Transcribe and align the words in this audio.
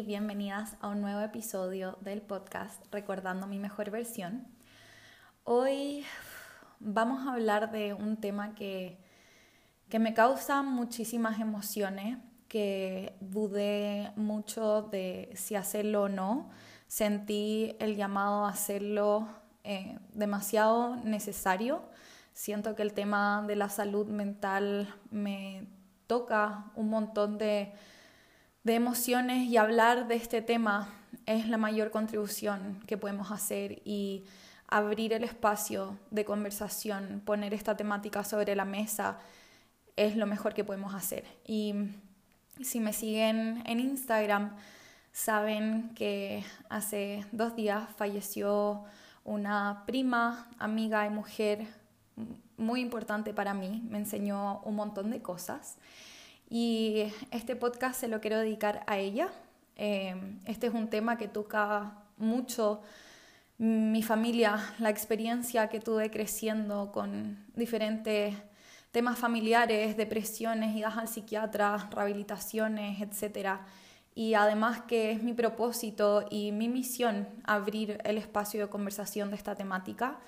bienvenidas 0.00 0.78
a 0.80 0.88
un 0.88 1.02
nuevo 1.02 1.20
episodio 1.20 1.98
del 2.00 2.22
podcast 2.22 2.82
Recordando 2.90 3.46
mi 3.46 3.58
mejor 3.58 3.90
versión. 3.90 4.46
Hoy 5.44 6.06
vamos 6.80 7.26
a 7.26 7.34
hablar 7.34 7.70
de 7.70 7.92
un 7.92 8.16
tema 8.16 8.54
que, 8.54 8.98
que 9.90 9.98
me 9.98 10.14
causa 10.14 10.62
muchísimas 10.62 11.40
emociones, 11.40 12.16
que 12.48 13.14
dudé 13.20 14.12
mucho 14.16 14.80
de 14.80 15.30
si 15.34 15.56
hacerlo 15.56 16.04
o 16.04 16.08
no. 16.08 16.48
Sentí 16.86 17.76
el 17.78 17.94
llamado 17.94 18.46
a 18.46 18.48
hacerlo 18.48 19.28
eh, 19.62 19.98
demasiado 20.14 20.96
necesario. 20.96 21.82
Siento 22.32 22.74
que 22.74 22.82
el 22.82 22.94
tema 22.94 23.44
de 23.46 23.56
la 23.56 23.68
salud 23.68 24.06
mental 24.06 24.94
me 25.10 25.66
toca 26.06 26.70
un 26.76 26.88
montón 26.88 27.36
de, 27.36 27.74
de 28.64 28.74
emociones 28.74 29.48
y 29.48 29.56
hablar 29.56 30.06
de 30.08 30.14
este 30.14 30.42
tema 30.42 30.88
es 31.26 31.48
la 31.48 31.56
mayor 31.56 31.90
contribución 31.90 32.80
que 32.86 32.96
podemos 32.96 33.30
hacer 33.30 33.82
y 33.84 34.24
abrir 34.68 35.12
el 35.12 35.24
espacio 35.24 35.98
de 36.10 36.24
conversación, 36.24 37.22
poner 37.24 37.54
esta 37.54 37.76
temática 37.76 38.24
sobre 38.24 38.54
la 38.56 38.64
mesa 38.64 39.18
es 39.96 40.16
lo 40.16 40.26
mejor 40.26 40.54
que 40.54 40.64
podemos 40.64 40.94
hacer. 40.94 41.24
Y 41.46 41.74
si 42.62 42.80
me 42.80 42.92
siguen 42.92 43.62
en 43.66 43.80
Instagram, 43.80 44.56
saben 45.12 45.92
que 45.94 46.44
hace 46.70 47.26
dos 47.32 47.54
días 47.54 47.88
falleció 47.96 48.84
una 49.24 49.84
prima, 49.86 50.48
amiga 50.58 51.04
y 51.06 51.10
mujer 51.10 51.66
muy 52.56 52.80
importante 52.80 53.34
para 53.34 53.54
mí, 53.54 53.82
me 53.88 53.98
enseñó 53.98 54.60
un 54.60 54.76
montón 54.76 55.10
de 55.10 55.20
cosas 55.20 55.76
y 56.54 57.10
este 57.30 57.56
podcast 57.56 57.98
se 57.98 58.08
lo 58.08 58.20
quiero 58.20 58.38
dedicar 58.38 58.84
a 58.86 58.98
ella. 58.98 59.30
Eh, 59.74 60.14
este 60.44 60.66
es 60.66 60.74
un 60.74 60.90
tema 60.90 61.16
que 61.16 61.26
toca 61.26 61.94
mucho 62.18 62.82
mi 63.56 64.02
familia, 64.02 64.74
la 64.78 64.90
experiencia 64.90 65.70
que 65.70 65.80
tuve 65.80 66.10
creciendo 66.10 66.92
con 66.92 67.42
diferentes 67.56 68.34
temas 68.90 69.18
familiares, 69.18 69.96
depresiones, 69.96 70.76
idas 70.76 70.98
al 70.98 71.08
psiquiatra, 71.08 71.88
rehabilitaciones, 71.90 73.00
etc. 73.00 73.60
Y 74.14 74.34
además 74.34 74.82
que 74.82 75.10
es 75.10 75.22
mi 75.22 75.32
propósito 75.32 76.26
y 76.28 76.52
mi 76.52 76.68
misión 76.68 77.26
abrir 77.44 77.98
el 78.04 78.18
espacio 78.18 78.60
de 78.60 78.68
conversación 78.68 79.30
de 79.30 79.36
esta 79.36 79.54
temática 79.54 80.18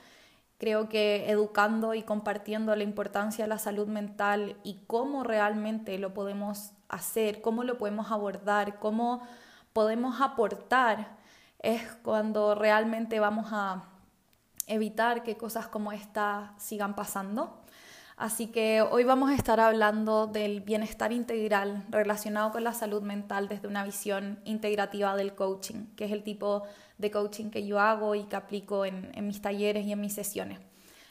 Creo 0.58 0.88
que 0.88 1.30
educando 1.30 1.94
y 1.94 2.02
compartiendo 2.02 2.74
la 2.76 2.84
importancia 2.84 3.44
de 3.44 3.48
la 3.48 3.58
salud 3.58 3.88
mental 3.88 4.56
y 4.62 4.84
cómo 4.86 5.24
realmente 5.24 5.98
lo 5.98 6.14
podemos 6.14 6.72
hacer, 6.88 7.42
cómo 7.42 7.64
lo 7.64 7.76
podemos 7.76 8.10
abordar, 8.10 8.78
cómo 8.78 9.22
podemos 9.72 10.20
aportar, 10.20 11.16
es 11.58 11.82
cuando 12.02 12.54
realmente 12.54 13.18
vamos 13.20 13.48
a 13.50 13.84
evitar 14.66 15.22
que 15.22 15.36
cosas 15.36 15.66
como 15.66 15.92
esta 15.92 16.54
sigan 16.58 16.94
pasando. 16.94 17.63
Así 18.16 18.46
que 18.46 18.80
hoy 18.80 19.02
vamos 19.02 19.30
a 19.30 19.34
estar 19.34 19.58
hablando 19.58 20.28
del 20.28 20.60
bienestar 20.60 21.12
integral 21.12 21.84
relacionado 21.90 22.52
con 22.52 22.62
la 22.62 22.72
salud 22.72 23.02
mental 23.02 23.48
desde 23.48 23.66
una 23.66 23.84
visión 23.84 24.38
integrativa 24.44 25.16
del 25.16 25.34
coaching, 25.34 25.86
que 25.96 26.04
es 26.04 26.12
el 26.12 26.22
tipo 26.22 26.62
de 26.98 27.10
coaching 27.10 27.50
que 27.50 27.66
yo 27.66 27.80
hago 27.80 28.14
y 28.14 28.24
que 28.24 28.36
aplico 28.36 28.84
en, 28.84 29.12
mis 29.26 29.42
talleres 29.42 29.84
y 29.84 29.92
en 29.92 30.00
mis 30.00 30.14
sesiones. 30.14 30.60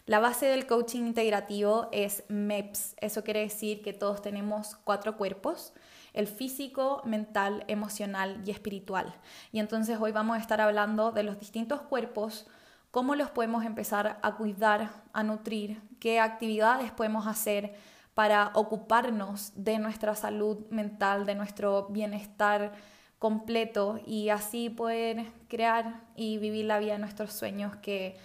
La 0.05 0.19
base 0.19 0.45
del 0.45 0.65
coaching 0.65 1.01
integrativo 1.01 1.89
es 1.91 2.23
MEPS. 2.29 2.95
Eso 2.99 3.23
quiere 3.23 3.41
decir 3.41 3.81
que 3.81 3.91
todos 3.91 4.21
tenemos 4.21 4.75
cuatro 4.83 5.17
cuerpos, 5.17 5.73
el 6.13 6.27
físico, 6.27 7.01
mental, 7.05 7.65
emocional 7.67 8.41
y 8.45 8.51
espiritual. 8.51 9.13
Y 9.51 9.59
entonces 9.59 9.97
hoy 9.99 10.13
vamos 10.13 10.37
a 10.37 10.41
estar 10.41 10.61
hablando 10.61 11.11
de 11.11 11.23
los 11.23 11.39
distintos 11.39 11.81
cuerpos, 11.81 12.47
cómo 12.93 13.15
los 13.15 13.31
podemos 13.31 13.65
empezar 13.65 14.19
a 14.21 14.35
cuidar, 14.35 14.91
a 15.13 15.23
nutrir, 15.23 15.81
qué 15.99 16.19
actividades 16.19 16.91
podemos 16.91 17.25
hacer 17.25 17.73
para 18.13 18.51
ocuparnos 18.53 19.51
de 19.55 19.79
nuestra 19.79 20.13
salud 20.13 20.59
mental, 20.69 21.25
de 21.25 21.33
nuestro 21.33 21.87
bienestar 21.87 22.71
completo 23.17 23.99
y 24.05 24.29
así 24.29 24.69
poder 24.69 25.25
crear 25.47 26.01
y 26.15 26.37
vivir 26.37 26.65
la 26.65 26.77
vida 26.77 26.93
de 26.93 26.99
nuestros 26.99 27.33
sueños 27.33 27.75
que 27.77 28.15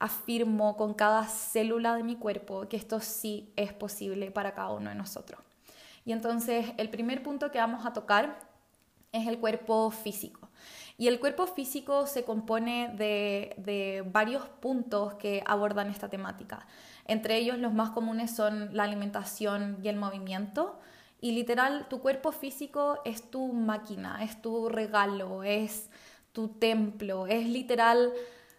afirmo 0.00 0.76
con 0.76 0.94
cada 0.94 1.24
célula 1.28 1.94
de 1.94 2.02
mi 2.02 2.16
cuerpo 2.16 2.66
que 2.68 2.76
esto 2.76 2.98
sí 2.98 3.52
es 3.54 3.72
posible 3.72 4.32
para 4.32 4.52
cada 4.52 4.70
uno 4.70 4.90
de 4.90 4.96
nosotros. 4.96 5.40
Y 6.04 6.10
entonces 6.10 6.66
el 6.76 6.90
primer 6.90 7.22
punto 7.22 7.52
que 7.52 7.58
vamos 7.58 7.86
a 7.86 7.92
tocar 7.92 8.40
es 9.12 9.28
el 9.28 9.38
cuerpo 9.38 9.92
físico. 9.92 10.47
Y 11.00 11.06
el 11.06 11.20
cuerpo 11.20 11.46
físico 11.46 12.08
se 12.08 12.24
compone 12.24 12.92
de, 12.96 14.04
varios 14.12 14.48
puntos 14.48 15.14
que 15.14 15.44
abordan 15.46 15.90
esta 15.90 16.08
temática. 16.08 16.66
Entre 17.04 17.36
ellos 17.36 17.56
los 17.56 17.72
más 17.72 17.90
comunes 17.90 18.34
son 18.34 18.70
la 18.76 18.82
alimentación 18.82 19.78
y 19.80 19.88
el 19.88 19.94
movimiento. 19.94 20.80
Y 21.20 21.32
literal, 21.32 21.86
tu 21.88 22.00
cuerpo 22.00 22.32
físico 22.32 22.98
es 23.04 23.30
tu 23.30 23.52
máquina, 23.52 24.24
es 24.24 24.42
tu 24.42 24.68
regalo, 24.68 25.44
es 25.44 25.88
tu 26.32 26.48
templo, 26.48 27.28
es 27.28 27.46
literal 27.46 28.12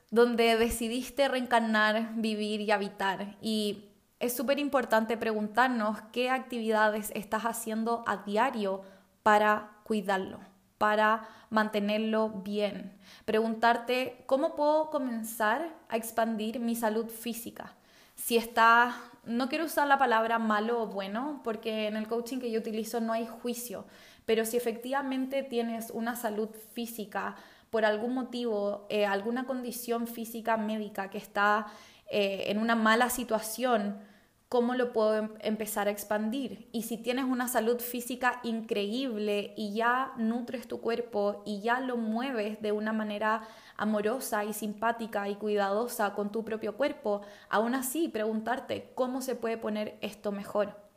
donde 0.10 0.58
decidiste 0.58 1.28
reencarnar, 1.28 2.14
vivir 2.16 2.62
y 2.62 2.72
habitar. 2.72 3.36
Y 3.42 3.90
es 4.22 4.34
súper 4.34 4.60
importante 4.60 5.18
preguntarnos 5.18 6.00
qué 6.14 6.30
actividades 6.30 7.12
estás 7.16 7.44
haciendo 7.44 8.06
a 8.08 8.16
diario 8.24 8.82
para 9.24 9.72
cuidarlo 9.84 10.49
para 10.80 11.28
mantenerlo 11.52 12.30
bien. 12.30 12.92
Preguntarte 13.26 14.24
cómo 14.26 14.56
puedo 14.56 14.90
comenzar 14.90 15.70
a 15.90 15.98
expandir 15.98 16.60
mi 16.60 16.76
salud 16.76 17.08
física. 17.08 17.76
Si 18.16 18.38
está, 18.38 18.98
no 19.26 19.50
quiero 19.50 19.66
usar 19.66 19.88
la 19.88 20.00
palabra 20.00 20.40
malo 20.40 20.82
o 20.82 20.88
bueno, 20.88 21.42
porque 21.44 21.88
en 21.88 21.96
el 21.96 22.08
coaching 22.08 22.40
que 22.40 22.50
yo 22.50 22.60
utilizo 22.60 23.00
no 23.00 23.14
hay 23.14 23.28
juicio, 23.28 23.86
pero 24.26 24.46
si 24.46 24.58
efectivamente 24.58 25.44
tienes 25.44 25.92
una 25.92 26.16
salud 26.16 26.50
física 26.74 27.36
por 27.70 27.86
algún 27.86 28.14
motivo, 28.14 28.88
eh, 28.90 29.06
alguna 29.06 29.46
condición 29.46 30.08
física 30.08 30.58
médica 30.58 31.10
que 31.10 31.18
está 31.18 31.68
eh, 32.10 32.46
en 32.48 32.58
una 32.58 32.76
mala 32.76 33.10
situación, 33.10 34.00
cómo 34.50 34.74
lo 34.74 34.92
puedo 34.92 35.16
em-, 35.16 35.30
empezar 35.42 35.88
a 35.88 35.92
expandir. 35.92 36.68
Y 36.72 36.82
si 36.82 36.98
tienes 36.98 37.26
una 37.26 37.48
salud 37.48 37.80
física 37.80 38.42
increíble 38.44 39.54
y 39.56 39.74
ya 39.76 40.12
nutres 40.18 40.68
tu 40.68 40.82
cuerpo 40.82 41.44
y 41.46 41.62
ya 41.62 41.80
lo 41.80 41.96
mueves 41.96 42.62
de 42.62 42.72
una 42.72 42.92
manera 42.92 43.44
amorosa 43.78 44.44
y 44.44 44.54
simpática 44.54 45.30
y 45.30 45.36
cuidadosa 45.36 46.14
con 46.16 46.32
tu 46.32 46.44
propio 46.44 46.76
cuerpo, 46.76 47.22
aún 47.48 47.76
así 47.76 48.10
preguntarte 48.10 48.92
cómo 48.96 49.22
se 49.22 49.36
puede 49.36 49.58
poner 49.58 49.98
esto 50.02 50.32
mejor. 50.32 50.90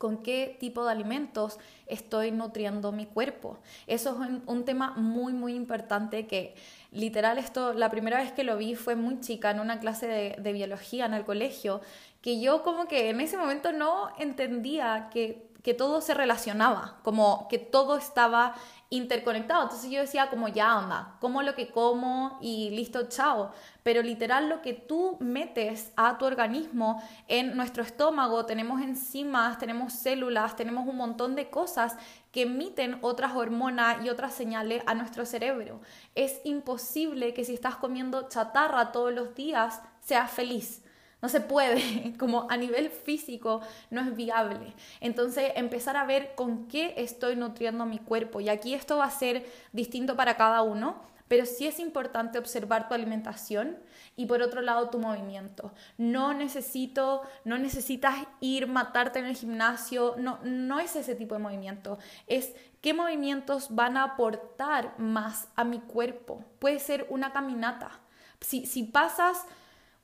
¿Con 0.00 0.22
qué 0.22 0.56
tipo 0.58 0.86
de 0.86 0.92
alimentos 0.92 1.58
estoy 1.86 2.30
nutriendo 2.30 2.90
mi 2.90 3.04
cuerpo? 3.04 3.58
Eso 3.86 4.22
es 4.22 4.30
un, 4.46 4.64
tema 4.64 4.92
muy, 4.92 5.34
muy 5.34 5.54
importante 5.54 6.26
que 6.26 6.54
literal 6.90 7.36
esto, 7.36 7.74
la 7.74 7.90
primera 7.90 8.18
vez 8.18 8.32
que 8.32 8.42
lo 8.42 8.56
vi 8.56 8.76
fue 8.76 8.96
muy 8.96 9.20
chica 9.20 9.50
en 9.50 9.60
una 9.60 9.78
clase 9.78 10.06
de, 10.06 10.36
de 10.40 10.52
biología 10.54 11.04
en 11.04 11.12
el 11.12 11.26
colegio 11.26 11.82
que 12.22 12.40
yo 12.40 12.62
como 12.62 12.86
que 12.86 13.10
en 13.10 13.20
ese 13.20 13.36
momento 13.36 13.72
no 13.72 14.10
entendía 14.18 15.08
que, 15.12 15.50
que 15.62 15.74
todo 15.74 16.00
se 16.00 16.14
relacionaba, 16.14 16.98
como 17.02 17.48
que 17.48 17.58
todo 17.58 17.96
estaba 17.96 18.54
interconectado. 18.90 19.62
Entonces 19.62 19.90
yo 19.90 20.00
decía 20.00 20.28
como 20.28 20.48
ya 20.48 20.72
anda, 20.72 21.16
como 21.20 21.42
lo 21.42 21.54
que 21.54 21.70
como 21.70 22.38
y 22.42 22.70
listo, 22.70 23.08
chao. 23.08 23.52
Pero 23.82 24.02
literal 24.02 24.48
lo 24.48 24.60
que 24.60 24.74
tú 24.74 25.16
metes 25.20 25.92
a 25.96 26.18
tu 26.18 26.26
organismo 26.26 27.02
en 27.28 27.56
nuestro 27.56 27.82
estómago, 27.82 28.44
tenemos 28.46 28.82
enzimas, 28.82 29.58
tenemos 29.58 29.92
células, 29.92 30.56
tenemos 30.56 30.86
un 30.88 30.96
montón 30.96 31.36
de 31.36 31.48
cosas 31.48 31.96
que 32.32 32.42
emiten 32.42 32.98
otras 33.00 33.34
hormonas 33.34 34.04
y 34.04 34.10
otras 34.10 34.34
señales 34.34 34.82
a 34.86 34.94
nuestro 34.94 35.24
cerebro. 35.24 35.80
Es 36.14 36.40
imposible 36.44 37.32
que 37.32 37.44
si 37.44 37.54
estás 37.54 37.76
comiendo 37.76 38.28
chatarra 38.28 38.92
todos 38.92 39.12
los 39.12 39.34
días 39.34 39.80
seas 40.00 40.30
feliz 40.30 40.82
no 41.22 41.28
se 41.28 41.40
puede, 41.40 42.14
como 42.18 42.46
a 42.50 42.56
nivel 42.56 42.90
físico 42.90 43.60
no 43.90 44.00
es 44.00 44.16
viable. 44.16 44.74
Entonces, 45.00 45.52
empezar 45.56 45.96
a 45.96 46.06
ver 46.06 46.34
con 46.34 46.66
qué 46.68 46.94
estoy 46.96 47.36
nutriendo 47.36 47.86
mi 47.86 47.98
cuerpo. 47.98 48.40
Y 48.40 48.48
aquí 48.48 48.74
esto 48.74 48.98
va 48.98 49.04
a 49.04 49.10
ser 49.10 49.44
distinto 49.72 50.16
para 50.16 50.36
cada 50.36 50.62
uno, 50.62 51.02
pero 51.28 51.46
sí 51.46 51.66
es 51.66 51.78
importante 51.78 52.38
observar 52.38 52.88
tu 52.88 52.94
alimentación 52.94 53.78
y 54.16 54.26
por 54.26 54.42
otro 54.42 54.62
lado 54.62 54.90
tu 54.90 54.98
movimiento. 54.98 55.72
No 55.96 56.34
necesito, 56.34 57.22
no 57.44 57.56
necesitas 57.56 58.16
ir 58.40 58.66
matarte 58.66 59.20
en 59.20 59.26
el 59.26 59.36
gimnasio, 59.36 60.16
no, 60.18 60.40
no 60.42 60.80
es 60.80 60.96
ese 60.96 61.14
tipo 61.14 61.36
de 61.36 61.40
movimiento. 61.40 61.98
Es 62.26 62.52
qué 62.80 62.94
movimientos 62.94 63.72
van 63.74 63.96
a 63.96 64.02
aportar 64.02 64.98
más 64.98 65.46
a 65.54 65.62
mi 65.62 65.78
cuerpo. 65.78 66.44
Puede 66.58 66.80
ser 66.80 67.06
una 67.10 67.32
caminata. 67.32 68.00
Si, 68.40 68.66
si 68.66 68.82
pasas 68.82 69.46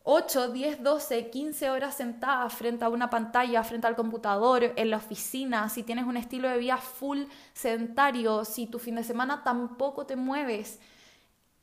8, 0.08 0.52
10, 0.52 0.84
12, 0.84 1.30
15 1.30 1.68
horas 1.68 1.96
sentada 1.96 2.48
frente 2.48 2.84
a 2.84 2.88
una 2.88 3.10
pantalla, 3.10 3.64
frente 3.64 3.88
al 3.88 3.96
computador, 3.96 4.72
en 4.76 4.90
la 4.90 4.98
oficina, 4.98 5.68
si 5.68 5.82
tienes 5.82 6.06
un 6.06 6.16
estilo 6.16 6.48
de 6.48 6.58
vida 6.58 6.76
full 6.76 7.24
sedentario, 7.52 8.44
si 8.44 8.68
tu 8.68 8.78
fin 8.78 8.94
de 8.94 9.02
semana 9.02 9.42
tampoco 9.42 10.06
te 10.06 10.14
mueves, 10.14 10.78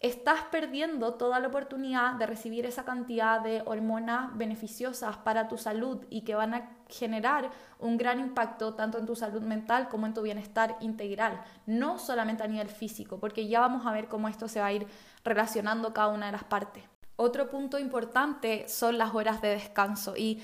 estás 0.02 0.42
perdiendo 0.52 1.14
toda 1.14 1.40
la 1.40 1.48
oportunidad 1.48 2.16
de 2.16 2.26
recibir 2.26 2.66
esa 2.66 2.84
cantidad 2.84 3.40
de 3.40 3.64
hormonas 3.66 4.38
beneficiosas 4.38 5.16
para 5.16 5.48
tu 5.48 5.58
salud 5.58 6.06
y 6.10 6.26
que 6.26 6.36
van 6.36 6.54
a 6.54 6.70
generar 6.90 7.50
un 7.80 7.96
gran 7.96 8.20
impacto 8.20 8.74
tanto 8.74 8.98
en 8.98 9.06
tu 9.06 9.16
salud 9.16 9.42
mental 9.42 9.88
como 9.88 10.06
en 10.06 10.14
tu 10.14 10.22
bienestar 10.22 10.76
integral, 10.82 11.42
no 11.66 11.98
solamente 11.98 12.44
a 12.44 12.48
nivel 12.48 12.68
físico, 12.68 13.22
porque 13.22 13.48
ya 13.48 13.62
vamos 13.62 13.86
a 13.86 13.94
ver 13.94 14.10
cómo 14.10 14.28
esto 14.28 14.50
se 14.50 14.60
va 14.60 14.66
a 14.66 14.74
ir 14.74 14.86
relacionando 15.24 15.94
cada 15.94 16.10
una 16.10 16.26
de 16.26 16.34
las 16.34 16.44
partes. 16.44 16.93
Otro 17.16 17.50
punto 17.50 17.78
importante 17.80 18.68
son 18.68 18.98
las 18.98 19.14
horas 19.14 19.42
de 19.42 19.50
descanso 19.50 20.16
y 20.18 20.42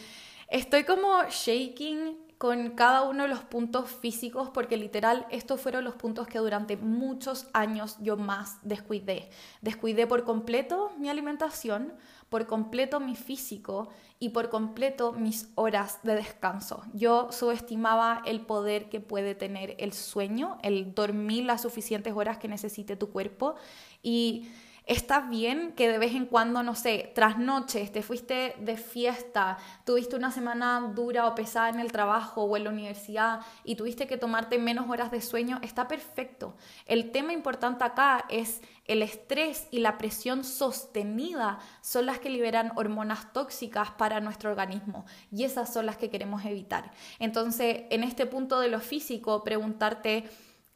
estoy 0.50 0.84
como 0.84 1.24
shaking 1.30 2.30
con 2.40 2.70
cada 2.70 3.02
uno 3.02 3.24
de 3.24 3.30
los 3.30 3.42
puntos 3.42 3.92
físicos 3.92 4.50
porque 4.50 4.78
literal 4.78 5.28
estos 5.30 5.60
fueron 5.60 5.84
los 5.84 5.96
puntos 5.96 6.26
que 6.26 6.40
durante 6.40 6.78
muchos 6.78 7.48
años 7.52 7.98
yo 8.00 8.16
más 8.16 8.60
descuidé. 8.62 9.30
Descuidé 9.62 10.08
por 10.08 10.24
completo 10.24 10.90
mi 10.98 11.10
alimentación, 11.10 11.94
por 12.30 12.48
completo 12.48 13.02
mi 13.02 13.18
físico 13.18 13.90
y 14.20 14.30
por 14.30 14.50
completo 14.50 15.12
mis 15.12 15.50
horas 15.56 16.00
de 16.04 16.16
descanso. 16.16 16.82
Yo 16.94 17.30
subestimaba 17.32 18.22
el 18.26 18.40
poder 18.40 18.88
que 18.88 19.02
puede 19.02 19.36
tener 19.36 19.76
el 19.78 19.92
sueño, 19.92 20.60
el 20.64 20.96
dormir 20.96 21.44
las 21.44 21.64
suficientes 21.64 22.14
horas 22.14 22.38
que 22.38 22.48
necesite 22.48 22.96
tu 22.96 23.10
cuerpo 23.10 23.56
y 24.02 24.48
Está 24.90 25.20
bien 25.20 25.74
que 25.74 25.88
de 25.88 26.00
vez 26.00 26.16
en 26.16 26.26
cuando, 26.26 26.64
no 26.64 26.74
sé, 26.74 27.12
tras 27.14 27.38
noches 27.38 27.92
te 27.92 28.02
fuiste 28.02 28.56
de 28.60 28.76
fiesta, 28.76 29.60
tuviste 29.86 30.16
una 30.16 30.32
semana 30.32 30.92
dura 30.96 31.28
o 31.28 31.36
pesada 31.36 31.70
en 31.70 31.80
el 31.80 31.92
trabajo 31.92 32.42
o 32.42 32.58
en 32.58 32.64
la 32.64 32.72
universidad 32.72 33.42
y 33.64 33.76
tuviste 33.76 34.08
que 34.08 34.18
tomarte 34.18 34.58
menos 34.58 34.90
horas 34.90 35.12
de 35.12 35.22
sueño, 35.22 35.60
está 35.62 35.88
perfecto. 35.88 36.56
El 36.88 37.12
tema 37.12 37.34
importante 37.34 37.84
acá 37.84 38.26
es 38.30 38.64
el 38.86 39.04
estrés 39.04 39.68
y 39.70 39.78
la 39.78 40.00
presión 40.00 40.44
sostenida 40.44 41.60
son 41.82 42.08
las 42.08 42.18
que 42.18 42.32
liberan 42.32 42.72
hormonas 42.76 43.32
tóxicas 43.32 43.92
para 43.92 44.22
nuestro 44.22 44.50
organismo 44.50 45.06
y 45.32 45.44
esas 45.44 45.72
son 45.72 45.86
las 45.86 45.98
que 45.98 46.10
queremos 46.10 46.44
evitar. 46.46 46.90
Entonces, 47.20 47.84
en 47.92 48.04
este 48.04 48.26
punto 48.26 48.60
de 48.60 48.70
lo 48.70 48.80
físico, 48.80 49.44
preguntarte 49.44 50.28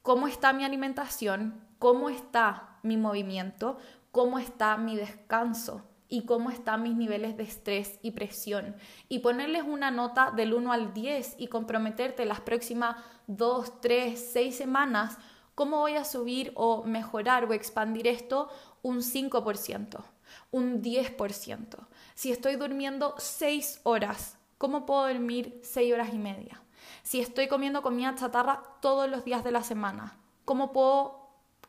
cómo 0.04 0.27
está 0.27 0.54
mi 0.54 0.66
alimentación, 0.66 1.59
cómo 1.80 2.12
está 2.12 2.77
mi 2.83 2.98
movimiento, 2.98 3.80
cómo 4.13 4.38
está 4.38 4.77
mi 4.77 4.95
descanso 4.95 5.81
y 6.07 6.25
cómo 6.25 6.51
están 6.51 6.83
mis 6.83 6.95
niveles 6.95 7.36
de 7.36 7.42
estrés 7.42 7.98
y 8.04 8.12
presión. 8.12 8.75
Y 9.10 9.19
ponerles 9.19 9.63
una 9.63 9.89
nota 9.89 10.30
del 10.30 10.54
1 10.54 10.71
al 10.71 10.94
10 10.94 11.38
y 11.39 11.48
comprometerte 11.48 12.24
las 12.25 12.39
próximas 12.39 12.95
2, 13.25 13.81
3, 13.81 14.30
6 14.33 14.56
semanas 14.56 15.18
cómo 15.56 15.80
voy 15.80 15.95
a 15.95 16.06
subir 16.06 16.51
o 16.54 16.83
mejorar 16.83 17.45
o 17.45 17.54
expandir 17.54 18.07
esto 18.07 18.50
un 18.83 19.00
5%, 19.00 20.04
un 20.51 20.83
10%. 20.83 21.88
Si 22.13 22.31
estoy 22.31 22.56
durmiendo 22.57 23.16
6 23.18 23.81
horas, 23.81 24.38
¿cómo 24.59 24.86
puedo 24.86 25.07
dormir 25.07 25.59
6 25.63 25.92
horas 25.92 26.13
y 26.13 26.19
media? 26.19 26.62
Si 27.01 27.19
estoy 27.19 27.48
comiendo 27.48 27.81
comida 27.81 28.13
chatarra 28.13 28.62
todos 28.80 29.09
los 29.09 29.25
días 29.25 29.44
de 29.44 29.51
la 29.51 29.63
semana, 29.63 30.19
¿cómo 30.45 30.71
puedo 30.71 31.23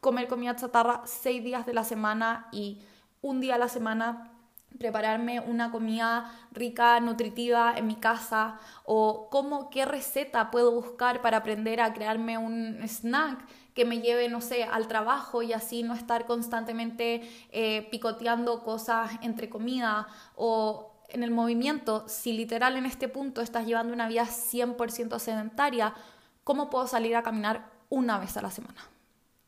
comer 0.04 0.28
comida 0.28 0.54
chatarra 0.54 1.00
seis 1.06 1.42
días 1.42 1.64
de 1.64 1.72
la 1.72 1.82
semana 1.82 2.46
y 2.52 2.82
un 3.22 3.40
día 3.40 3.54
a 3.54 3.58
la 3.58 3.68
semana 3.68 4.30
prepararme 4.78 5.40
una 5.40 5.70
comida 5.70 6.30
rica, 6.52 7.00
nutritiva 7.00 7.72
en 7.74 7.86
mi 7.86 7.96
casa 7.96 8.58
o 8.84 9.30
cómo, 9.30 9.70
qué 9.70 9.86
receta 9.86 10.50
puedo 10.50 10.72
buscar 10.72 11.22
para 11.22 11.38
aprender 11.38 11.80
a 11.80 11.94
crearme 11.94 12.36
un 12.36 12.86
snack 12.86 13.46
que 13.72 13.86
me 13.86 14.00
lleve, 14.00 14.28
no 14.28 14.42
sé, 14.42 14.64
al 14.64 14.88
trabajo 14.88 15.40
y 15.40 15.54
así 15.54 15.82
no 15.82 15.94
estar 15.94 16.26
constantemente 16.26 17.22
eh, 17.50 17.88
picoteando 17.90 18.62
cosas 18.62 19.10
entre 19.22 19.48
comida 19.48 20.06
o 20.36 20.92
en 21.08 21.22
el 21.22 21.30
movimiento, 21.30 22.04
si 22.08 22.34
literal 22.34 22.76
en 22.76 22.84
este 22.84 23.08
punto 23.08 23.40
estás 23.40 23.64
llevando 23.64 23.94
una 23.94 24.06
vida 24.06 24.26
100% 24.26 25.18
sedentaria, 25.18 25.94
¿cómo 26.42 26.68
puedo 26.68 26.86
salir 26.88 27.16
a 27.16 27.22
caminar 27.22 27.70
una 27.88 28.18
vez 28.18 28.36
a 28.36 28.42
la 28.42 28.50
semana? 28.50 28.93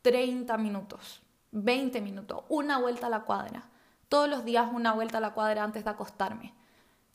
30 0.07 0.57
minutos, 0.59 1.21
20 1.51 2.01
minutos, 2.01 2.45
una 2.49 2.79
vuelta 2.79 3.09
a 3.09 3.11
la 3.11 3.25
cuadra. 3.25 3.65
Todos 4.09 4.29
los 4.29 4.45
días 4.45 4.69
una 4.73 4.93
vuelta 4.93 5.19
a 5.19 5.21
la 5.21 5.35
cuadra 5.35 5.65
antes 5.65 5.83
de 5.83 5.91
acostarme. 5.91 6.55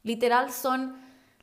Literal 0.04 0.52
son 0.52 0.98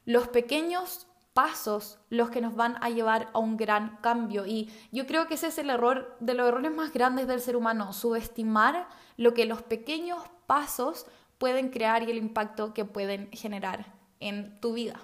los 0.05 0.29
pequeños 0.29 1.07
pasos 1.33 2.01
los 2.11 2.29
que 2.29 2.43
nos 2.43 2.55
van 2.55 2.77
a 2.83 2.91
llevar 2.91 3.31
a 3.33 3.39
un 3.39 3.57
gran 3.57 3.97
cambio. 4.03 4.45
Y 4.45 4.71
yo 4.93 5.07
creo 5.07 5.27
que 5.27 5.37
ese 5.37 5.47
es 5.47 5.57
el 5.57 5.71
error 5.71 6.19
de 6.21 6.35
los 6.35 6.47
errores 6.47 6.71
más 6.71 6.93
grandes 6.93 7.27
del 7.27 7.41
ser 7.41 7.57
humano, 7.57 7.95
subestimar 7.95 8.87
lo 9.17 9.33
que 9.33 9.47
los 9.47 9.63
pequeños 9.63 10.23
pasos 10.47 11.07
pueden 11.39 11.71
crear 11.71 12.03
y 12.03 12.11
el 12.11 12.19
impacto 12.19 12.75
que 12.75 12.85
pueden 12.85 13.31
generar 13.33 13.87
en 14.21 14.61
tu 14.61 14.75
vida. 14.75 15.01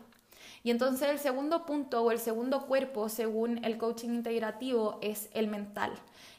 Y 0.62 0.70
entonces 0.70 1.08
el 1.08 1.18
segundo 1.18 1.64
punto 1.64 2.02
o 2.02 2.10
el 2.10 2.18
segundo 2.18 2.66
cuerpo, 2.66 3.08
según 3.08 3.64
el 3.64 3.78
coaching 3.78 4.10
integrativo, 4.10 4.98
es 5.00 5.30
el 5.32 5.48
mental. 5.48 5.92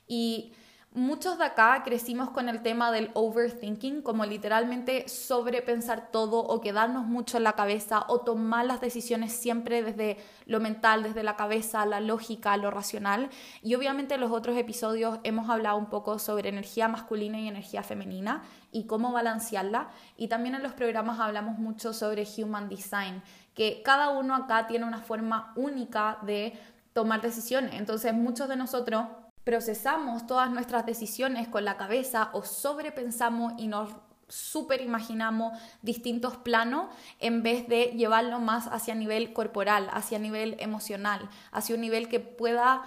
Y 0.07 0.53
muchos 0.95 1.37
de 1.37 1.43
acá 1.43 1.81
crecimos 1.83 2.29
con 2.29 2.47
el 2.47 2.61
tema 2.61 2.89
del 2.89 3.11
overthinking, 3.15 4.01
como 4.01 4.25
literalmente 4.25 5.09
sobrepensar 5.09 6.09
todo 6.09 6.39
o 6.39 6.61
quedarnos 6.61 7.05
mucho 7.05 7.35
en 7.35 7.43
la 7.43 7.51
cabeza 7.53 8.05
o 8.07 8.21
tomar 8.21 8.65
las 8.65 8.79
decisiones 8.79 9.33
siempre 9.33 9.83
desde 9.83 10.17
lo 10.45 10.61
mental, 10.61 11.03
desde 11.03 11.21
la 11.21 11.35
cabeza, 11.35 11.85
la 11.85 11.99
lógica, 11.99 12.55
lo 12.55 12.71
racional. 12.71 13.29
Y 13.61 13.75
obviamente 13.75 14.15
en 14.15 14.21
los 14.21 14.31
otros 14.31 14.57
episodios 14.57 15.19
hemos 15.23 15.49
hablado 15.49 15.75
un 15.75 15.87
poco 15.87 16.17
sobre 16.17 16.47
energía 16.47 16.87
masculina 16.87 17.39
y 17.39 17.49
energía 17.49 17.83
femenina 17.83 18.43
y 18.71 18.85
cómo 18.85 19.11
balancearla. 19.11 19.89
Y 20.15 20.29
también 20.29 20.55
en 20.55 20.63
los 20.63 20.73
programas 20.73 21.19
hablamos 21.19 21.59
mucho 21.59 21.91
sobre 21.91 22.25
human 22.37 22.69
design, 22.69 23.21
que 23.53 23.81
cada 23.83 24.11
uno 24.11 24.33
acá 24.33 24.65
tiene 24.67 24.85
una 24.85 24.99
forma 24.99 25.51
única 25.57 26.19
de 26.21 26.57
tomar 26.93 27.21
decisiones. 27.21 27.73
Entonces 27.73 28.13
muchos 28.13 28.47
de 28.47 28.55
nosotros 28.55 29.07
procesamos 29.45 30.27
todas 30.27 30.51
nuestras 30.51 30.85
decisiones 30.85 31.47
con 31.47 31.63
la 31.63 31.77
cabeza 31.77 32.29
o 32.33 32.43
sobrepensamos 32.43 33.53
y 33.57 33.67
nos 33.67 33.91
super 34.27 34.81
imaginamos 34.81 35.57
distintos 35.83 36.35
planos 36.35 36.87
en 37.19 37.43
vez 37.43 37.67
de 37.67 37.93
llevarlo 37.95 38.39
más 38.39 38.67
hacia 38.67 38.95
nivel 38.95 39.33
corporal, 39.33 39.87
hacia 39.93 40.17
nivel 40.17 40.57
emocional, 40.59 41.29
hacia 41.51 41.75
un 41.75 41.81
nivel 41.81 42.09
que 42.09 42.19
pueda 42.19 42.83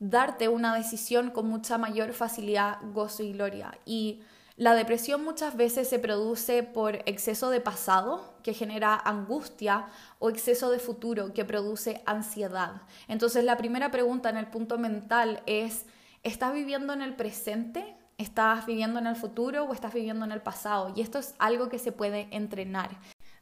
darte 0.00 0.48
una 0.48 0.74
decisión 0.74 1.30
con 1.30 1.46
mucha 1.48 1.78
mayor 1.78 2.12
facilidad, 2.12 2.78
gozo 2.92 3.22
y 3.22 3.32
gloria. 3.32 3.78
Y 3.86 4.22
la 4.56 4.74
depresión 4.74 5.24
muchas 5.24 5.56
veces 5.56 5.88
se 5.88 5.98
produce 6.00 6.64
por 6.64 6.96
exceso 7.06 7.50
de 7.50 7.60
pasado, 7.60 8.34
que 8.42 8.52
genera 8.52 8.94
angustia, 8.94 9.86
o 10.18 10.28
exceso 10.28 10.70
de 10.70 10.80
futuro, 10.80 11.32
que 11.32 11.44
produce 11.44 12.02
ansiedad. 12.04 12.82
Entonces 13.06 13.44
la 13.44 13.56
primera 13.56 13.90
pregunta 13.90 14.28
en 14.28 14.38
el 14.38 14.48
punto 14.48 14.76
mental 14.76 15.42
es, 15.46 15.86
¿Estás 16.22 16.52
viviendo 16.52 16.92
en 16.92 17.00
el 17.00 17.16
presente? 17.16 17.96
¿Estás 18.18 18.66
viviendo 18.66 18.98
en 18.98 19.06
el 19.06 19.16
futuro 19.16 19.64
o 19.64 19.72
estás 19.72 19.94
viviendo 19.94 20.26
en 20.26 20.32
el 20.32 20.42
pasado? 20.42 20.92
Y 20.94 21.00
esto 21.00 21.18
es 21.18 21.34
algo 21.38 21.70
que 21.70 21.78
se 21.78 21.92
puede 21.92 22.28
entrenar. 22.30 22.90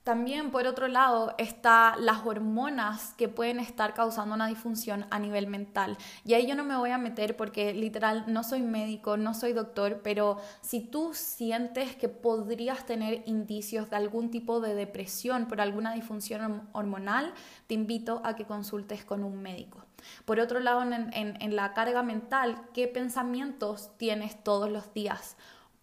También, 0.09 0.50
por 0.50 0.67
otro 0.67 0.88
lado, 0.88 1.35
están 1.37 2.07
las 2.07 2.25
hormonas 2.25 3.12
que 3.19 3.29
pueden 3.29 3.61
estar 3.61 3.93
causando 3.93 4.35
una 4.35 4.47
disfunción 4.47 5.05
a 5.11 5.19
nivel 5.19 5.49
mental. 5.49 5.99
Y 6.25 6.33
ahí 6.33 6.47
yo 6.47 6.55
no 6.55 6.65
me 6.65 6.79
voy 6.79 6.93
a 6.93 6.97
meter 6.97 7.37
porque 7.37 7.75
literal 7.75 8.25
no 8.27 8.43
soy 8.43 8.62
médico, 8.62 9.19
no 9.19 9.35
soy 9.35 9.53
doctor, 9.53 10.00
pero 10.03 10.38
si 10.62 10.81
tú 10.81 11.11
sientes 11.12 11.95
que 11.95 12.09
podrías 12.09 12.87
tener 12.87 13.23
indicios 13.27 13.91
de 13.91 13.97
algún 13.97 14.31
tipo 14.31 14.61
de 14.61 14.75
depresión 14.75 15.45
por 15.45 15.61
alguna 15.61 15.93
disfunción 15.93 16.71
hormonal, 16.73 17.35
te 17.67 17.75
invito 17.75 18.23
a 18.25 18.35
que 18.35 18.47
consultes 18.47 19.05
con 19.05 19.23
un 19.23 19.43
médico. 19.43 19.85
Por 20.25 20.41
otro 20.41 20.61
lado, 20.61 20.85
en, 20.91 21.55
la 21.55 21.75
carga 21.75 22.03
mental, 22.03 22.62
¿qué 22.73 22.88
pensamientos 22.88 23.91
tienes 23.99 24.43
todos 24.43 24.71
los 24.71 24.95
días? 24.95 25.37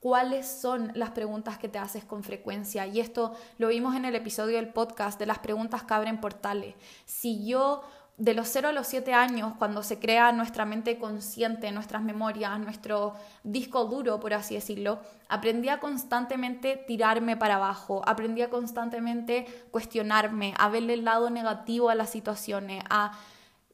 Cuáles 0.05 0.45
son 0.45 0.91
las 0.93 1.09
preguntas 1.09 1.57
que 1.57 1.67
te 1.67 1.79
haces 1.79 2.05
con 2.05 2.21
frecuencia. 2.21 2.85
Y 2.85 2.99
esto 2.99 3.35
lo 3.57 3.69
vimos 3.69 3.95
en 3.95 4.05
el 4.05 4.13
episodio 4.13 4.57
del 4.57 4.69
podcast 4.69 5.17
de 5.17 5.25
las 5.25 5.39
preguntas 5.39 5.81
que 5.81 5.95
abren 5.95 6.21
portales. 6.21 6.75
Si 7.05 7.47
yo 7.47 7.81
de 8.15 8.35
los 8.35 8.47
0 8.49 8.67
a 8.67 8.71
los 8.71 8.85
7 8.85 9.15
años, 9.15 9.53
cuando 9.57 9.81
se 9.81 9.97
crea 9.97 10.31
nuestra 10.31 10.63
mente 10.63 10.99
consciente, 10.99 11.71
nuestras 11.71 12.03
memorias, 12.03 12.59
nuestro 12.59 13.15
disco 13.43 13.85
duro, 13.85 14.19
por 14.19 14.35
así 14.35 14.53
decirlo, 14.53 14.99
aprendí 15.27 15.69
a 15.69 15.79
constantemente 15.79 16.77
tirarme 16.77 17.35
para 17.35 17.55
abajo, 17.55 18.03
aprendí 18.05 18.43
a 18.43 18.51
constantemente 18.51 19.47
cuestionarme, 19.71 20.53
a 20.59 20.69
verle 20.69 20.93
el 20.93 21.03
lado 21.03 21.31
negativo 21.31 21.89
a 21.89 21.95
las 21.95 22.11
situaciones, 22.11 22.83
a 22.91 23.17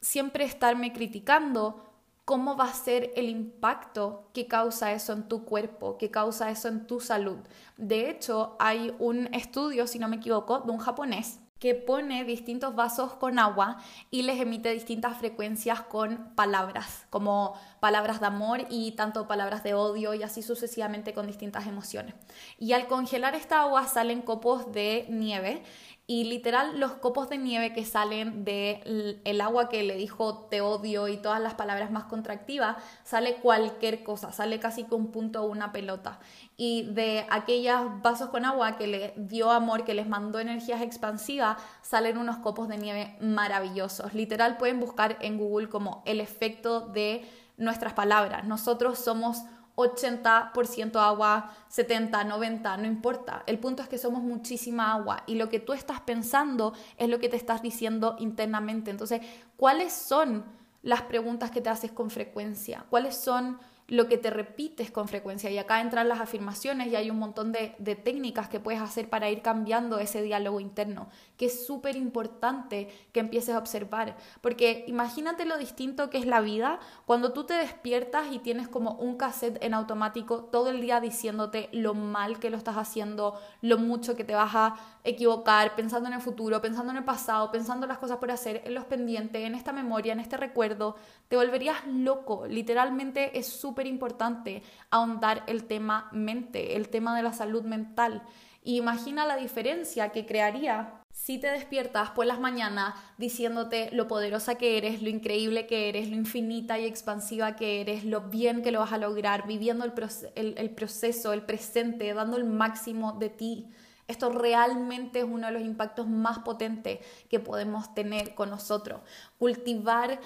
siempre 0.00 0.44
estarme 0.44 0.94
criticando, 0.94 1.91
cómo 2.32 2.56
va 2.56 2.64
a 2.64 2.72
ser 2.72 3.12
el 3.14 3.28
impacto 3.28 4.30
que 4.32 4.46
causa 4.46 4.90
eso 4.92 5.12
en 5.12 5.28
tu 5.28 5.44
cuerpo, 5.44 5.98
que 5.98 6.10
causa 6.10 6.50
eso 6.50 6.68
en 6.68 6.86
tu 6.86 6.98
salud. 6.98 7.36
De 7.76 8.08
hecho, 8.08 8.56
hay 8.58 8.96
un 8.98 9.28
estudio, 9.34 9.86
si 9.86 9.98
no 9.98 10.08
me 10.08 10.16
equivoco, 10.16 10.60
de 10.60 10.70
un 10.70 10.78
japonés 10.78 11.40
que 11.58 11.74
pone 11.74 12.24
distintos 12.24 12.74
vasos 12.74 13.12
con 13.12 13.38
agua 13.38 13.76
y 14.10 14.22
les 14.22 14.40
emite 14.40 14.72
distintas 14.72 15.18
frecuencias 15.18 15.82
con 15.82 16.34
palabras, 16.34 17.06
como 17.10 17.52
palabras 17.80 18.18
de 18.18 18.26
amor 18.28 18.66
y 18.70 18.92
tanto 18.92 19.28
palabras 19.28 19.62
de 19.62 19.74
odio 19.74 20.14
y 20.14 20.22
así 20.22 20.40
sucesivamente 20.40 21.12
con 21.12 21.26
distintas 21.26 21.66
emociones. 21.66 22.14
Y 22.58 22.72
al 22.72 22.86
congelar 22.86 23.34
esta 23.34 23.60
agua 23.60 23.86
salen 23.86 24.22
copos 24.22 24.72
de 24.72 25.06
nieve 25.10 25.62
y 26.06 26.24
literal 26.24 26.80
los 26.80 26.92
copos 26.92 27.28
de 27.28 27.38
nieve 27.38 27.72
que 27.72 27.84
salen 27.84 28.44
del 28.44 29.20
el 29.24 29.40
agua 29.40 29.68
que 29.68 29.84
le 29.84 29.96
dijo 29.96 30.46
te 30.50 30.60
odio 30.60 31.06
y 31.06 31.16
todas 31.16 31.40
las 31.40 31.54
palabras 31.54 31.92
más 31.92 32.04
contractivas, 32.04 32.76
sale 33.04 33.36
cualquier 33.36 34.02
cosa, 34.02 34.32
sale 34.32 34.58
casi 34.58 34.84
con 34.84 35.02
un 35.02 35.12
punto 35.12 35.42
o 35.42 35.46
una 35.46 35.72
pelota. 35.72 36.18
Y 36.56 36.92
de 36.92 37.24
aquellos 37.30 38.02
vasos 38.02 38.30
con 38.30 38.44
agua 38.44 38.76
que 38.76 38.88
le 38.88 39.14
dio 39.16 39.50
amor, 39.50 39.84
que 39.84 39.94
les 39.94 40.08
mandó 40.08 40.40
energías 40.40 40.82
expansivas, 40.82 41.56
salen 41.82 42.18
unos 42.18 42.38
copos 42.38 42.68
de 42.68 42.78
nieve 42.78 43.16
maravillosos. 43.20 44.12
Literal 44.12 44.56
pueden 44.56 44.80
buscar 44.80 45.18
en 45.20 45.38
Google 45.38 45.68
como 45.68 46.02
el 46.04 46.20
efecto 46.20 46.80
de 46.80 47.24
nuestras 47.56 47.92
palabras. 47.92 48.44
Nosotros 48.44 48.98
somos 48.98 49.44
80% 49.76 50.96
agua, 50.96 51.54
70, 51.68 52.24
90, 52.24 52.76
no 52.76 52.86
importa. 52.86 53.42
El 53.46 53.58
punto 53.58 53.82
es 53.82 53.88
que 53.88 53.98
somos 53.98 54.22
muchísima 54.22 54.92
agua 54.92 55.22
y 55.26 55.36
lo 55.36 55.48
que 55.48 55.60
tú 55.60 55.72
estás 55.72 56.00
pensando 56.00 56.74
es 56.96 57.08
lo 57.08 57.18
que 57.18 57.28
te 57.28 57.36
estás 57.36 57.62
diciendo 57.62 58.16
internamente. 58.18 58.90
Entonces, 58.90 59.22
¿cuáles 59.56 59.92
son 59.92 60.44
las 60.82 61.02
preguntas 61.02 61.50
que 61.50 61.60
te 61.60 61.70
haces 61.70 61.92
con 61.92 62.10
frecuencia? 62.10 62.84
¿Cuáles 62.90 63.16
son 63.16 63.58
lo 63.92 64.08
que 64.08 64.16
te 64.16 64.30
repites 64.30 64.90
con 64.90 65.06
frecuencia. 65.06 65.50
Y 65.50 65.58
acá 65.58 65.82
entran 65.82 66.08
las 66.08 66.18
afirmaciones 66.18 66.88
y 66.88 66.96
hay 66.96 67.10
un 67.10 67.18
montón 67.18 67.52
de, 67.52 67.76
técnicas 68.02 68.48
que 68.48 68.58
puedes 68.58 68.80
hacer 68.80 69.10
para 69.10 69.28
ir 69.28 69.42
cambiando 69.42 69.98
ese 69.98 70.22
diálogo 70.22 70.60
interno, 70.60 71.08
que 71.36 71.44
es 71.44 71.66
súper 71.66 71.94
importante 71.94 72.88
que 73.12 73.20
empieces 73.20 73.54
a 73.54 73.58
observar. 73.58 74.16
Porque 74.40 74.86
imagínate 74.88 75.44
lo 75.44 75.58
distinto 75.58 76.08
que 76.08 76.16
es 76.16 76.24
la 76.24 76.40
vida 76.40 76.80
cuando 77.04 77.34
tú 77.34 77.44
te 77.44 77.52
despiertas 77.52 78.32
y 78.32 78.38
tienes 78.38 78.66
como 78.66 78.92
un 78.92 79.18
cassette 79.18 79.62
en 79.62 79.74
automático 79.74 80.44
todo 80.44 80.70
el 80.70 80.80
día 80.80 80.98
diciéndote 80.98 81.68
lo 81.72 81.92
mal 81.92 82.38
que 82.38 82.48
lo 82.48 82.56
estás 82.56 82.78
haciendo, 82.78 83.38
lo 83.60 83.76
mucho 83.76 84.16
que 84.16 84.24
te 84.24 84.34
vas 84.34 84.54
a 84.54 84.74
equivocar, 85.04 85.74
pensando 85.74 86.08
en 86.08 86.14
el 86.14 86.22
futuro, 86.22 86.62
pensando 86.62 86.92
en 86.92 86.98
el 86.98 87.04
pasado, 87.04 87.50
pensando 87.50 87.84
en 87.84 87.90
las 87.90 87.98
cosas 87.98 88.16
por 88.16 88.30
hacer, 88.30 88.62
en 88.64 88.74
los 88.74 88.86
pendientes, 88.86 89.44
en 89.44 89.54
esta 89.54 89.72
memoria, 89.72 90.14
en 90.14 90.20
este 90.20 90.38
recuerdo, 90.38 90.96
te 91.28 91.36
volverías 91.36 91.86
loco. 91.86 92.46
Literalmente 92.46 93.38
es 93.38 93.48
súper 93.48 93.81
importante 93.86 94.62
ahondar 94.90 95.44
el 95.46 95.64
tema 95.64 96.08
mente, 96.12 96.76
el 96.76 96.88
tema 96.88 97.16
de 97.16 97.22
la 97.22 97.32
salud 97.32 97.62
mental. 97.62 98.22
imagina 98.64 99.26
la 99.26 99.36
diferencia 99.36 100.10
que 100.10 100.24
crearía 100.24 101.02
si 101.12 101.38
te 101.38 101.48
despiertas 101.48 102.10
por 102.10 102.26
las 102.26 102.40
mañanas 102.40 102.94
diciéndote 103.18 103.90
lo 103.92 104.08
poderosa 104.08 104.56
que 104.56 104.78
eres, 104.78 105.02
lo 105.02 105.08
increíble 105.08 105.66
que 105.66 105.88
eres, 105.88 106.08
lo 106.08 106.16
infinita 106.16 106.78
y 106.78 106.86
expansiva 106.86 107.54
que 107.54 107.80
eres, 107.80 108.04
lo 108.04 108.22
bien 108.22 108.62
que 108.62 108.72
lo 108.72 108.80
vas 108.80 108.92
a 108.92 108.98
lograr, 108.98 109.46
viviendo 109.46 109.84
el, 109.84 110.54
el 110.56 110.70
proceso, 110.70 111.32
el 111.32 111.42
presente, 111.42 112.12
dando 112.14 112.36
el 112.36 112.44
máximo 112.44 113.12
de 113.12 113.28
ti. 113.28 113.68
Esto 114.08 114.30
realmente 114.30 115.20
es 115.20 115.24
uno 115.24 115.46
de 115.46 115.52
los 115.52 115.62
impactos 115.62 116.08
más 116.08 116.40
potentes 116.40 116.98
que 117.28 117.40
podemos 117.40 117.94
tener 117.94 118.34
con 118.34 118.50
nosotros. 118.50 119.00
Cultivar 119.38 120.18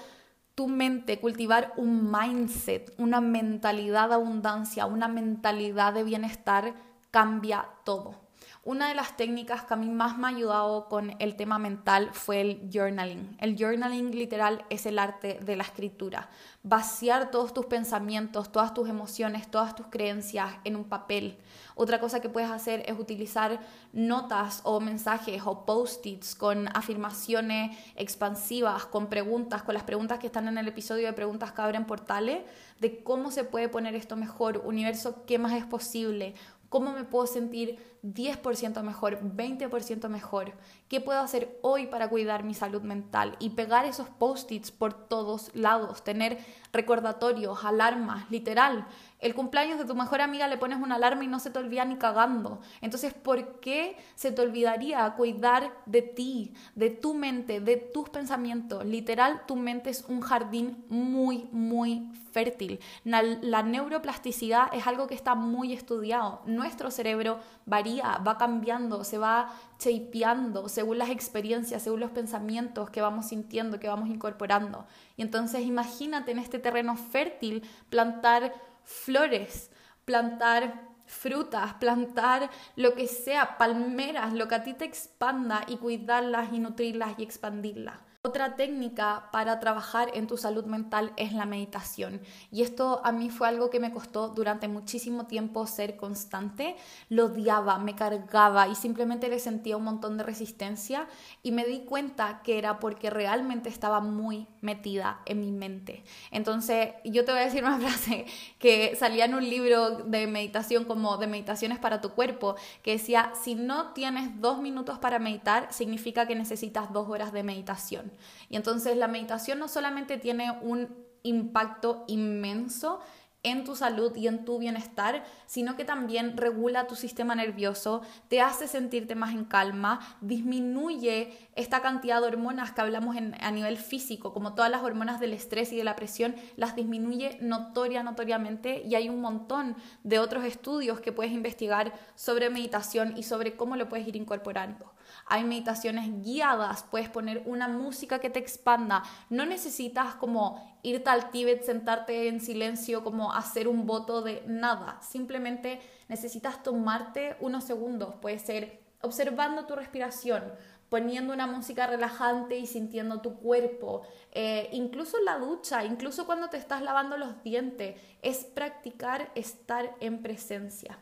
tu 0.57 0.67
mente, 0.67 1.19
cultivar 1.19 1.73
un 1.77 2.11
mindset, 2.11 2.91
una 2.97 3.21
mentalidad 3.21 4.09
de 4.09 4.15
abundancia, 4.15 4.87
una 4.87 5.07
mentalidad 5.07 5.93
de 5.93 6.03
bienestar, 6.03 6.73
cambia 7.11 7.69
todo. 7.85 8.26
Una 8.67 8.89
de 8.89 8.95
las 8.95 9.15
técnicas 9.15 9.63
que 9.63 9.75
a 9.75 9.77
mí 9.77 9.87
más 9.87 10.17
me 10.17 10.27
ha 10.27 10.29
ayudado 10.29 10.89
con 10.89 11.15
el 11.19 11.37
tema 11.37 11.57
mental 11.57 12.09
fue 12.11 12.41
el 12.41 12.69
journaling. 12.69 13.37
El 13.39 13.55
journaling 13.57 14.11
literal 14.11 14.65
es 14.69 14.85
el 14.85 14.99
arte 14.99 15.39
de 15.41 15.55
la 15.55 15.63
escritura. 15.63 16.29
Vaciar 16.63 17.31
todos 17.31 17.53
tus 17.53 17.67
pensamientos, 17.67 18.51
todas 18.51 18.73
tus 18.73 18.89
emociones, 18.89 19.49
todas 19.49 19.73
tus 19.73 19.87
creencias 19.87 20.53
en 20.65 20.75
un 20.75 20.83
papel. 20.83 21.37
Otra 21.75 22.01
cosa 22.01 22.19
que 22.19 22.27
puedes 22.27 22.49
hacer 22.49 22.83
es 22.87 22.99
utilizar 22.99 23.61
notas 23.93 24.59
o 24.65 24.81
mensajes 24.81 25.43
o 25.45 25.63
post-its 25.63 26.35
con 26.35 26.67
afirmaciones 26.75 27.77
expansivas, 27.95 28.85
con 28.85 29.07
preguntas, 29.07 29.63
con 29.63 29.75
las 29.75 29.83
preguntas 29.83 30.19
que 30.19 30.27
están 30.27 30.49
en 30.49 30.57
el 30.57 30.67
episodio 30.67 31.07
de 31.07 31.13
preguntas 31.13 31.53
que 31.53 31.61
abren 31.61 31.85
portales, 31.85 32.41
de 32.81 33.01
cómo 33.01 33.31
se 33.31 33.45
puede 33.45 33.69
poner 33.69 33.95
esto 33.95 34.17
mejor, 34.17 34.61
universo, 34.65 35.23
qué 35.25 35.39
más 35.39 35.53
es 35.53 35.65
posible, 35.65 36.35
¿Cómo 36.69 36.91
me 36.91 37.05
puedo 37.05 37.27
sentir 37.27 37.79
10% 38.03 38.81
mejor, 38.83 39.21
20% 39.21 40.09
mejor? 40.09 40.53
¿Qué 40.89 40.99
puedo 40.99 41.19
hacer 41.19 41.57
hoy 41.61 41.87
para 41.87 42.09
cuidar 42.09 42.43
mi 42.43 42.53
salud 42.53 42.81
mental? 42.81 43.37
Y 43.39 43.51
pegar 43.51 43.85
esos 43.85 44.09
post-its 44.09 44.71
por 44.71 44.93
todos 45.07 45.49
lados, 45.55 46.03
tener 46.03 46.37
recordatorios, 46.73 47.63
alarmas, 47.63 48.29
literal. 48.29 48.85
El 49.19 49.33
cumpleaños 49.33 49.79
de 49.79 49.85
tu 49.85 49.95
mejor 49.95 50.21
amiga 50.21 50.47
le 50.47 50.57
pones 50.57 50.79
una 50.79 50.95
alarma 50.95 51.23
y 51.23 51.27
no 51.27 51.39
se 51.39 51.49
te 51.49 51.57
olvida 51.57 51.85
ni 51.85 51.95
cagando. 51.95 52.61
Entonces, 52.81 53.13
¿por 53.13 53.59
qué 53.59 53.97
se 54.15 54.31
te 54.31 54.41
olvidaría 54.41 55.09
cuidar 55.15 55.73
de 55.87 56.03
ti, 56.03 56.53
de 56.75 56.91
tu 56.91 57.15
mente, 57.15 57.59
de 57.59 57.77
tus 57.77 58.09
pensamientos? 58.09 58.85
Literal, 58.85 59.41
tu 59.47 59.55
mente 59.55 59.89
es 59.89 60.05
un 60.07 60.21
jardín 60.21 60.85
muy, 60.89 61.49
muy 61.51 62.11
fértil. 62.31 62.79
La, 63.03 63.63
neuroplasticidad 63.63 64.67
es 64.71 64.85
algo 64.85 65.07
que 65.07 65.15
está 65.15 65.33
muy 65.33 65.73
estudiado. 65.73 66.43
Nuestro 66.45 66.91
cerebro 66.91 67.39
varía, 67.65 68.19
va 68.19 68.37
cambiando, 68.37 69.03
se 69.03 69.17
va 69.17 69.51
shapeando 69.79 70.69
según 70.69 70.99
las 70.99 71.09
experiencias, 71.09 71.81
según 71.81 72.01
los 72.01 72.11
pensamientos 72.11 72.91
que 72.91 73.01
vamos 73.01 73.29
sintiendo, 73.29 73.79
que 73.79 73.87
vamos 73.87 74.09
incorporando. 74.09 74.85
Y 75.15 75.23
entonces 75.23 75.61
imagínate 75.61 76.31
en 76.31 76.37
este 76.37 76.59
terreno 76.59 76.95
fértil 76.95 77.63
plantar 77.89 78.53
flores, 78.87 79.69
plantar 80.05 80.87
frutas, 81.05 81.73
plantar 81.75 82.49
lo 82.77 82.95
que 82.95 83.07
sea, 83.07 83.57
palmeras, 83.57 84.33
lo 84.33 84.47
que 84.47 84.55
a 84.55 84.63
ti 84.63 84.73
te 84.73 84.85
expanda 84.85 85.63
y 85.67 85.77
cuidarlas 85.77 86.53
y 86.53 86.59
nutrirlas 86.59 87.19
y 87.19 87.23
expandirlas. 87.23 87.99
Otra 88.27 88.57
técnica 88.57 89.29
para 89.31 89.61
trabajar 89.61 90.11
en 90.13 90.27
tu 90.27 90.35
salud 90.35 90.65
mental 90.65 91.13
es 91.15 91.31
la 91.31 91.45
meditación. 91.45 92.19
Y 92.51 92.61
esto 92.61 92.99
a 93.05 93.13
mí 93.13 93.29
fue 93.29 93.47
algo 93.47 93.69
que 93.69 93.79
me 93.79 93.93
costó 93.93 94.27
durante 94.27 94.67
muchísimo 94.67 95.27
tiempo 95.27 95.65
ser 95.65 95.95
constante. 95.95 96.75
Lo 97.07 97.27
odiaba, 97.27 97.79
me 97.79 97.95
cargaba 97.95 98.67
y 98.67 98.75
simplemente 98.75 99.29
le 99.29 99.39
sentía 99.39 99.77
un 99.77 99.85
montón 99.85 100.17
de 100.17 100.25
resistencia 100.25 101.07
y 101.41 101.53
me 101.53 101.63
di 101.63 101.85
cuenta 101.85 102.41
que 102.43 102.57
era 102.57 102.81
porque 102.81 103.09
realmente 103.09 103.69
estaba 103.69 104.01
muy 104.01 104.45
metida 104.59 105.21
en 105.25 105.39
mi 105.39 105.53
mente. 105.53 106.03
Entonces, 106.29 106.95
yo 107.05 107.23
te 107.23 107.31
voy 107.31 107.39
a 107.39 107.45
decir 107.45 107.63
una 107.63 107.79
frase 107.79 108.25
que 108.59 108.97
salía 108.97 109.23
en 109.23 109.35
un 109.35 109.49
libro 109.49 109.99
de 109.99 110.27
meditación 110.27 110.83
como 110.83 111.15
de 111.15 111.27
meditaciones 111.27 111.79
para 111.79 112.01
tu 112.01 112.09
cuerpo, 112.09 112.57
que 112.83 112.91
decía, 112.91 113.31
si 113.41 113.55
no 113.55 113.93
tienes 113.93 114.41
dos 114.41 114.59
minutos 114.59 114.99
para 114.99 115.17
meditar, 115.17 115.71
significa 115.71 116.27
que 116.27 116.35
necesitas 116.35 116.91
dos 116.91 117.07
horas 117.07 117.31
de 117.31 117.43
meditación. 117.43 118.11
Y 118.49 118.55
entonces 118.55 118.97
la 118.97 119.07
meditación 119.07 119.59
no 119.59 119.67
solamente 119.67 120.17
tiene 120.17 120.51
un 120.61 120.95
impacto 121.23 122.05
inmenso 122.07 122.99
en 123.43 123.63
tu 123.63 123.75
salud 123.75 124.15
y 124.15 124.27
en 124.27 124.43
tu 124.45 124.57
bienestar, 124.59 125.23
sino 125.45 125.77
que 125.77 125.85
también 125.85 126.35
regula 126.35 126.87
tu 126.87 126.95
sistema 126.95 127.35
nervioso, 127.35 128.01
te 128.27 128.41
hace 128.41 128.67
sentirte 128.67 129.15
más 129.15 129.33
en 129.33 129.45
calma, 129.45 129.99
disminuye 130.21 131.31
esta 131.55 131.81
cantidad 131.81 132.19
de 132.19 132.27
hormonas 132.27 132.71
que 132.71 132.81
hablamos 132.81 133.15
a 133.15 133.51
nivel 133.51 133.77
físico, 133.77 134.33
como 134.33 134.53
todas 134.53 134.71
las 134.71 134.83
hormonas 134.83 135.19
del 135.19 135.33
estrés 135.33 135.71
y 135.71 135.77
de 135.77 135.83
la 135.83 135.95
presión, 135.95 136.35
las 136.55 136.75
disminuye 136.75 137.37
notoria, 137.41 138.03
notoriamente 138.03 138.81
y 138.85 138.95
hay 138.95 139.07
un 139.07 139.21
montón 139.21 139.77
de 140.03 140.19
otros 140.19 140.43
estudios 140.43 140.99
que 140.99 141.13
puedes 141.13 141.31
investigar 141.31 141.93
sobre 142.15 142.49
meditación 142.49 143.15
y 143.17 143.23
sobre 143.23 143.55
cómo 143.55 143.75
lo 143.75 143.87
puedes 143.87 144.07
ir 144.07 144.15
incorporando. 144.15 144.96
Hay 145.29 145.43
meditaciones 145.43 146.23
guiadas, 146.23 146.83
puedes 146.83 147.09
poner 147.09 147.43
una 147.45 147.67
música 147.67 148.19
que 148.19 148.29
te 148.29 148.39
expanda. 148.39 149.03
No 149.29 149.45
necesitas 149.45 150.15
como 150.15 150.79
irte 150.83 151.09
al 151.09 151.31
Tíbet, 151.31 151.63
sentarte 151.63 152.27
en 152.29 152.39
silencio, 152.39 153.03
como 153.03 153.33
hacer 153.33 153.67
un 153.67 153.85
voto 153.85 154.21
de 154.21 154.43
nada. 154.47 154.99
Simplemente 155.01 155.81
necesitas 156.07 156.63
tomarte 156.63 157.35
unos 157.41 157.65
segundos. 157.65 158.15
Puede 158.21 158.39
ser 158.39 158.81
observando 159.01 159.65
tu 159.65 159.75
respiración, 159.75 160.43
poniendo 160.89 161.33
una 161.33 161.47
música 161.47 161.87
relajante 161.87 162.57
y 162.57 162.65
sintiendo 162.65 163.21
tu 163.21 163.35
cuerpo, 163.37 164.03
eh, 164.31 164.69
incluso 164.71 165.17
en 165.17 165.25
la 165.25 165.37
ducha, 165.37 165.83
incluso 165.83 166.25
cuando 166.25 166.49
te 166.49 166.57
estás 166.57 166.81
lavando 166.81 167.17
los 167.17 167.43
dientes, 167.43 167.99
es 168.21 168.45
practicar 168.45 169.31
estar 169.35 169.95
en 169.99 170.21
presencia. 170.21 170.99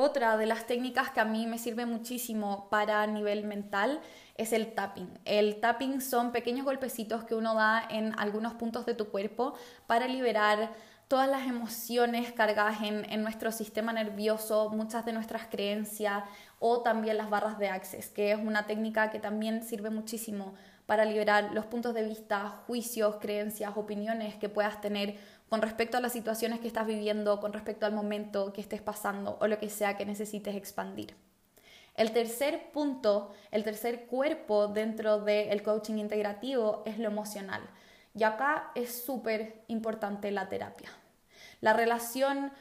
Otra 0.00 0.36
de 0.36 0.46
las 0.46 0.64
técnicas 0.64 1.10
que 1.10 1.18
a 1.18 1.24
mí 1.24 1.48
me 1.48 1.58
sirve 1.58 1.84
muchísimo 1.84 2.68
para 2.70 3.04
nivel 3.08 3.42
mental 3.42 4.00
es 4.36 4.52
el 4.52 4.72
tapping. 4.72 5.18
El 5.24 5.58
tapping 5.58 6.00
son 6.00 6.30
pequeños 6.30 6.64
golpecitos 6.64 7.24
que 7.24 7.34
uno 7.34 7.56
da 7.56 7.82
en 7.90 8.16
algunos 8.16 8.54
puntos 8.54 8.86
de 8.86 8.94
tu 8.94 9.08
cuerpo 9.08 9.54
para 9.88 10.06
liberar 10.06 10.70
todas 11.08 11.28
las 11.28 11.48
emociones 11.48 12.30
cargadas 12.30 12.80
en, 12.82 13.10
en, 13.10 13.22
nuestro 13.22 13.50
sistema 13.50 13.92
nervioso, 13.92 14.70
muchas 14.70 15.04
de 15.04 15.12
nuestras 15.12 15.48
creencias 15.48 16.22
o 16.60 16.82
también 16.82 17.16
las 17.16 17.28
barras 17.28 17.58
de 17.58 17.68
access, 17.68 18.08
que 18.08 18.30
es 18.30 18.38
una 18.38 18.68
técnica 18.68 19.10
que 19.10 19.18
también 19.18 19.64
sirve 19.64 19.90
muchísimo 19.90 20.54
para 20.86 21.04
liberar 21.04 21.50
los 21.52 21.66
puntos 21.66 21.92
de 21.92 22.02
vista, 22.02 22.62
juicios, 22.66 23.16
creencias, 23.16 23.76
opiniones 23.76 24.36
que 24.36 24.48
puedas 24.48 24.80
tener 24.80 25.16
con 25.48 25.62
respecto 25.62 25.96
a 25.96 26.00
las 26.00 26.12
situaciones 26.12 26.60
que 26.60 26.66
estás 26.66 26.86
viviendo, 26.86 27.40
con 27.40 27.52
respecto 27.52 27.86
al 27.86 27.92
momento 27.92 28.52
que 28.52 28.60
estés 28.60 28.82
pasando 28.82 29.38
o 29.40 29.46
lo 29.46 29.58
que 29.58 29.70
sea 29.70 29.96
que 29.96 30.04
necesites 30.04 30.54
expandir. 30.54 31.14
El 31.94 32.12
tercer 32.12 32.70
punto, 32.70 33.32
el 33.50 33.64
tercer 33.64 34.06
cuerpo 34.06 34.68
dentro 34.68 35.20
del 35.20 35.62
coaching 35.62 35.96
integrativo 35.96 36.84
es 36.86 36.98
lo 36.98 37.08
emocional. 37.08 37.62
Y 38.14 38.22
acá 38.22 38.70
es 38.74 39.04
súper 39.04 39.64
importante 39.66 40.30
la 40.30 40.48
terapia. 40.48 40.90
La 41.60 41.72
relación, 41.72 42.52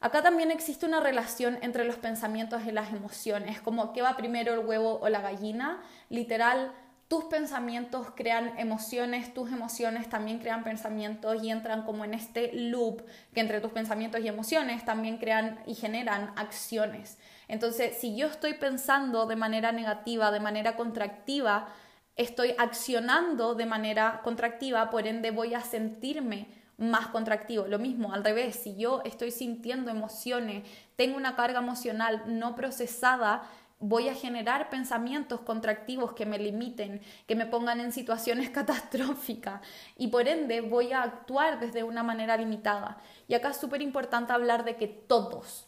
acá 0.00 0.22
también 0.22 0.52
existe 0.52 0.86
una 0.86 1.00
relación 1.00 1.58
entre 1.62 1.84
los 1.84 1.96
pensamientos 1.96 2.62
y 2.64 2.70
las 2.70 2.92
emociones, 2.92 3.60
como 3.60 3.92
qué 3.92 4.02
va 4.02 4.16
primero 4.16 4.54
el 4.54 4.64
huevo 4.64 5.00
o 5.00 5.08
la 5.08 5.20
gallina. 5.20 5.82
Literal, 6.08 6.72
tus 7.08 7.24
pensamientos 7.24 8.08
crean 8.16 8.58
emociones, 8.58 9.32
tus 9.32 9.52
emociones 9.52 10.08
también 10.08 10.40
crean 10.40 10.64
pensamientos 10.64 11.42
y 11.42 11.50
entran 11.50 11.82
como 11.84 12.04
en 12.04 12.14
este 12.14 12.50
loop 12.52 13.02
que 13.32 13.40
entre 13.40 13.60
tus 13.60 13.70
pensamientos 13.70 14.20
y 14.20 14.28
emociones 14.28 14.84
también 14.84 15.18
crean 15.18 15.60
y 15.66 15.74
generan 15.74 16.32
acciones. 16.36 17.18
Entonces, 17.46 17.96
si 17.98 18.16
yo 18.16 18.26
estoy 18.26 18.54
pensando 18.54 19.26
de 19.26 19.36
manera 19.36 19.70
negativa, 19.70 20.32
de 20.32 20.40
manera 20.40 20.74
contractiva, 20.74 21.68
estoy 22.16 22.54
accionando 22.58 23.54
de 23.54 23.66
manera 23.66 24.20
contractiva, 24.24 24.90
por 24.90 25.06
ende 25.06 25.30
voy 25.30 25.54
a 25.54 25.60
sentirme 25.60 26.48
más 26.76 27.06
contractivo. 27.06 27.66
Lo 27.66 27.78
mismo, 27.78 28.12
al 28.12 28.24
revés, 28.24 28.56
si 28.56 28.76
yo 28.76 29.00
estoy 29.04 29.30
sintiendo 29.30 29.90
emociones, 29.90 30.64
tengo 30.96 31.16
una 31.16 31.36
carga 31.36 31.60
emocional 31.60 32.24
no 32.26 32.56
procesada, 32.56 33.48
voy 33.78 34.08
a 34.08 34.14
generar 34.14 34.70
pensamientos 34.70 35.40
contractivos 35.40 36.14
que 36.14 36.26
me 36.26 36.38
limiten, 36.38 37.02
que 37.26 37.36
me 37.36 37.46
pongan 37.46 37.80
en 37.80 37.92
situaciones 37.92 38.50
catastróficas 38.50 39.60
y 39.96 40.08
por 40.08 40.28
ende 40.28 40.60
voy 40.60 40.92
a 40.92 41.02
actuar 41.02 41.60
desde 41.60 41.82
una 41.82 42.02
manera 42.02 42.36
limitada. 42.36 42.98
Y 43.28 43.34
acá 43.34 43.50
es 43.50 43.58
súper 43.58 43.82
importante 43.82 44.32
hablar 44.32 44.64
de 44.64 44.76
que 44.76 44.88
todos, 44.88 45.66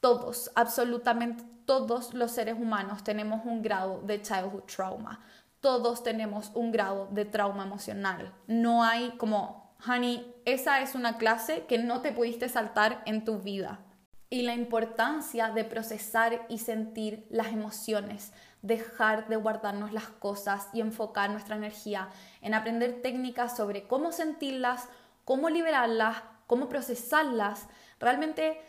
todos, 0.00 0.50
absolutamente 0.54 1.44
todos 1.68 2.14
los 2.14 2.30
seres 2.30 2.54
humanos 2.58 3.04
tenemos 3.04 3.44
un 3.44 3.60
grado 3.60 4.00
de 4.00 4.22
childhood 4.22 4.62
trauma. 4.62 5.20
Todos 5.60 6.02
tenemos 6.02 6.50
un 6.54 6.72
grado 6.72 7.08
de 7.10 7.26
trauma 7.26 7.64
emocional. 7.64 8.32
No 8.46 8.84
hay 8.84 9.10
como, 9.18 9.74
honey, 9.86 10.34
esa 10.46 10.80
es 10.80 10.94
una 10.94 11.18
clase 11.18 11.66
que 11.66 11.76
no 11.76 12.00
te 12.00 12.12
pudiste 12.12 12.48
saltar 12.48 13.02
en 13.04 13.22
tu 13.26 13.40
vida 13.40 13.80
y 14.30 14.42
la 14.42 14.54
importancia 14.54 15.50
de 15.50 15.64
procesar 15.64 16.44
y 16.48 16.58
sentir 16.58 17.26
las 17.30 17.48
emociones, 17.48 18.32
dejar 18.60 19.28
de 19.28 19.36
guardarnos 19.36 19.92
las 19.92 20.08
cosas 20.08 20.68
y 20.72 20.80
enfocar 20.80 21.30
nuestra 21.30 21.56
energía 21.56 22.10
en 22.42 22.54
aprender 22.54 23.00
técnicas 23.00 23.56
sobre 23.56 23.86
cómo 23.86 24.12
sentirlas, 24.12 24.88
cómo 25.24 25.48
liberarlas, 25.48 26.18
cómo 26.46 26.68
procesarlas. 26.68 27.68
Realmente, 27.98 28.60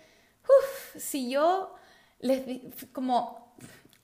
si 0.95 1.29
yo 1.29 1.75
les 2.19 2.43
como 2.93 3.53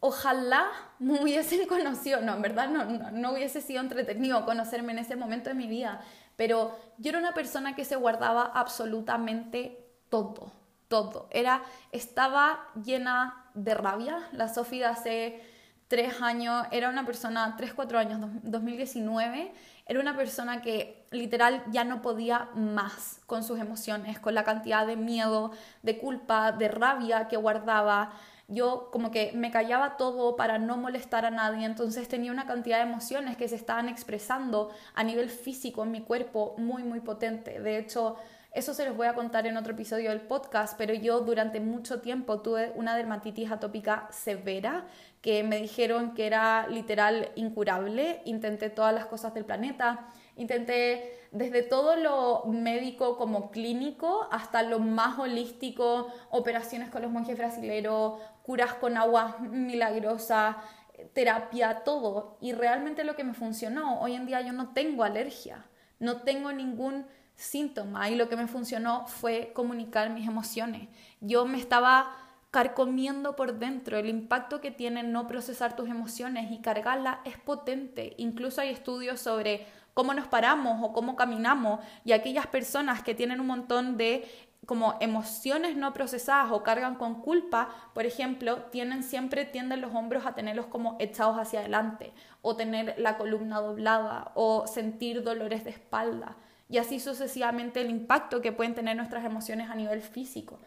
ojalá 0.01 0.69
me 1.00 1.21
hubiesen 1.21 1.65
conocido, 1.67 2.19
no, 2.19 2.35
en 2.35 2.41
verdad 2.41 2.67
no, 2.67 2.83
no, 2.83 3.12
no 3.12 3.31
hubiese 3.31 3.62
sido 3.62 3.79
entretenido 3.79 4.45
conocerme 4.45 4.91
en 4.91 5.00
ese 5.00 5.15
momento 5.15 5.50
de 5.50 5.55
mi 5.55 5.67
vida, 5.67 6.01
pero 6.35 6.77
yo 6.97 7.12
era 7.12 7.19
una 7.19 7.33
persona 7.33 7.75
que 7.75 7.85
se 7.85 7.95
guardaba 7.95 8.51
absolutamente 8.53 9.88
todo 10.09 10.64
todo. 10.88 11.27
Era, 11.32 11.63
estaba 11.92 12.68
llena 12.84 13.46
de 13.54 13.74
rabia. 13.74 14.30
La 14.32 14.48
Sofía 14.48 14.89
hace 14.89 15.42
tres 15.88 16.22
años 16.22 16.66
era 16.72 16.90
una 16.90 17.05
persona, 17.05 17.55
tres, 17.57 17.74
cuatro 17.74 18.00
años, 18.00 18.20
2019, 18.44 19.53
era 19.86 20.00
una 20.00 20.16
persona 20.16 20.62
que 20.62 21.05
literal 21.12 21.64
ya 21.72 21.83
no 21.83 22.01
podía 22.01 22.50
más 22.55 23.22
con 23.27 23.44
sus 23.44 23.59
emociones, 23.59 24.20
con 24.20 24.33
la 24.33 24.44
cantidad 24.44 24.88
de 24.88 24.96
miedo, 24.96 25.51
de 25.83 25.98
culpa, 26.00 26.51
de 26.51 26.68
rabia 26.70 27.27
que 27.27 27.38
guardaba. 27.38 28.14
Yo 28.48 28.90
como 28.92 29.12
que 29.12 29.31
me 29.33 29.51
callaba 29.51 29.98
todo 29.98 30.36
para 30.36 30.57
no 30.57 30.77
molestar 30.77 31.25
a 31.25 31.31
nadie, 31.31 31.66
entonces 31.66 32.07
tenía 32.07 32.31
una 32.31 32.46
cantidad 32.46 32.77
de 32.77 32.83
emociones 32.83 33.38
que 33.38 33.48
se 33.48 33.55
estaban 33.55 33.90
expresando 33.90 34.72
a 34.96 35.03
nivel 35.03 35.29
físico 35.29 35.83
en 35.83 35.92
mi 35.92 36.01
cuerpo 36.01 36.55
muy, 36.57 36.83
muy 36.83 37.00
potente. 37.00 37.59
De 37.59 37.77
hecho, 37.77 38.18
eso 38.55 38.74
se 38.74 38.85
los 38.85 38.96
voy 38.96 39.07
a 39.07 39.13
contar 39.13 39.46
en 39.48 39.57
otro 39.57 39.74
episodio 39.74 40.11
del 40.11 40.22
podcast, 40.22 40.77
pero 40.77 40.94
yo 40.94 41.20
durante 41.20 41.59
mucho 41.59 42.00
tiempo 42.00 42.39
tuve 42.39 42.72
una 42.75 42.96
dermatitis 42.96 43.51
atópica 43.51 44.07
severa 44.11 44.87
que 45.22 45.44
me 45.44 45.57
dijeron 45.57 46.13
que 46.13 46.25
era 46.25 46.65
literal 46.70 47.31
incurable. 47.35 48.22
Intenté 48.24 48.70
todas 48.70 48.94
las 48.96 49.07
cosas 49.07 49.33
del 49.33 49.44
planeta, 49.44 50.07
intenté 50.37 51.20
desde 51.31 51.63
todo 51.63 51.98
lo 51.98 52.46
médico 52.46 53.18
como 53.18 53.51
clínico 53.51 54.29
hasta 54.31 54.63
lo 54.63 54.79
más 54.79 55.20
holístico, 55.20 56.07
operaciones 56.29 56.89
con 56.89 57.01
los 57.01 57.11
monjes 57.11 57.37
brasileños, 57.37 58.13
curas 58.41 58.75
con 58.75 58.96
agua 58.96 59.35
milagrosa, 59.41 60.63
terapia, 61.11 61.83
todo. 61.83 62.37
Y 62.39 62.53
realmente 62.53 63.03
lo 63.03 63.18
que 63.18 63.25
me 63.25 63.33
funcionó, 63.33 64.00
hoy 64.00 64.15
en 64.15 64.25
día 64.25 64.39
yo 64.39 64.53
no 64.53 64.72
tengo 64.74 65.03
alergia, 65.03 65.65
no 66.00 66.22
tengo 66.22 66.53
ningún 66.53 67.05
síntoma 67.35 68.09
y 68.09 68.15
lo 68.15 68.29
que 68.29 68.37
me 68.37 68.48
funcionó 68.48 69.07
fue 69.07 69.51
comunicar 69.53 70.09
mis 70.09 70.27
emociones. 70.27 70.87
Yo 71.21 71.45
me 71.45 71.57
estaba 71.57 72.15
carcomiendo 72.55 73.35
por 73.35 73.59
dentro. 73.59 73.98
El 73.98 74.07
impacto 74.07 74.61
que 74.61 74.71
tiene 74.71 75.03
no 75.03 75.27
procesar 75.27 75.75
tus 75.75 75.89
emociones 75.89 76.51
y 76.51 76.59
cargarlas 76.59 77.17
es 77.25 77.37
potente. 77.37 78.13
Incluso 78.17 78.61
hay 78.61 78.69
estudios 78.69 79.19
sobre 79.19 79.67
cómo 79.93 80.13
nos 80.13 80.27
paramos 80.27 80.79
o 80.81 80.93
cómo 80.93 81.17
caminamos 81.17 81.81
y 82.05 82.13
aquellas 82.13 82.48
personas 82.48 83.03
que 83.03 83.13
tienen 83.13 83.41
un 83.41 83.48
montón 83.48 83.98
de 83.98 84.25
como 84.65 84.95
emociones 85.00 85.75
no 85.75 85.93
procesadas 85.93 86.51
o 86.51 86.63
cargan 86.63 86.95
con 86.95 87.21
culpa, 87.21 87.69
por 87.93 88.05
ejemplo, 88.05 88.63
tienen 88.71 89.03
siempre 89.03 89.45
tienden 89.45 89.81
los 89.81 89.93
hombros 89.93 90.25
a 90.25 90.33
tenerlos 90.33 90.67
como 90.67 90.95
echados 91.00 91.37
hacia 91.37 91.59
adelante 91.59 92.13
o 92.41 92.55
tener 92.55 92.95
la 92.98 93.17
columna 93.17 93.59
doblada 93.59 94.31
o 94.33 94.65
sentir 94.65 95.24
dolores 95.24 95.65
de 95.65 95.71
espalda 95.71 96.37
y 96.70 96.78
así 96.78 97.00
sucesivamente 97.00 97.82
el 97.82 97.90
impacto 97.90 98.42
que 98.42 98.51
pueden 98.51 98.75
tener 98.75 98.96
nuestras 98.96 99.25
emociones 99.25 99.70
a 99.70 99.75
nivel 99.75 100.01
físico. 100.01 100.60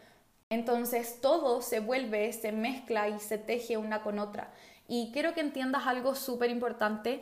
Entonces 0.49 1.19
todo 1.21 1.61
se 1.61 1.79
vuelve, 1.79 2.31
se 2.33 2.51
mezcla 2.51 3.09
y 3.09 3.19
se 3.19 3.37
teje 3.37 3.77
una 3.77 4.01
con 4.01 4.17
otra. 4.17 4.51
Y 4.87 5.11
quiero 5.13 5.33
que 5.33 5.41
entiendas 5.41 5.85
algo 5.85 6.15
súper 6.15 6.49
importante. 6.49 7.21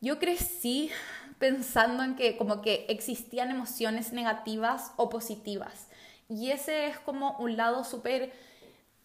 Yo 0.00 0.18
crecí 0.18 0.90
pensando 1.38 2.02
en 2.02 2.16
que 2.16 2.36
como 2.36 2.62
que 2.62 2.86
existían 2.88 3.50
emociones 3.50 4.12
negativas 4.12 4.92
o 4.96 5.10
positivas. 5.10 5.88
Y 6.28 6.50
ese 6.50 6.86
es 6.86 6.98
como 6.98 7.36
un 7.38 7.56
lado 7.56 7.84
súper 7.84 8.32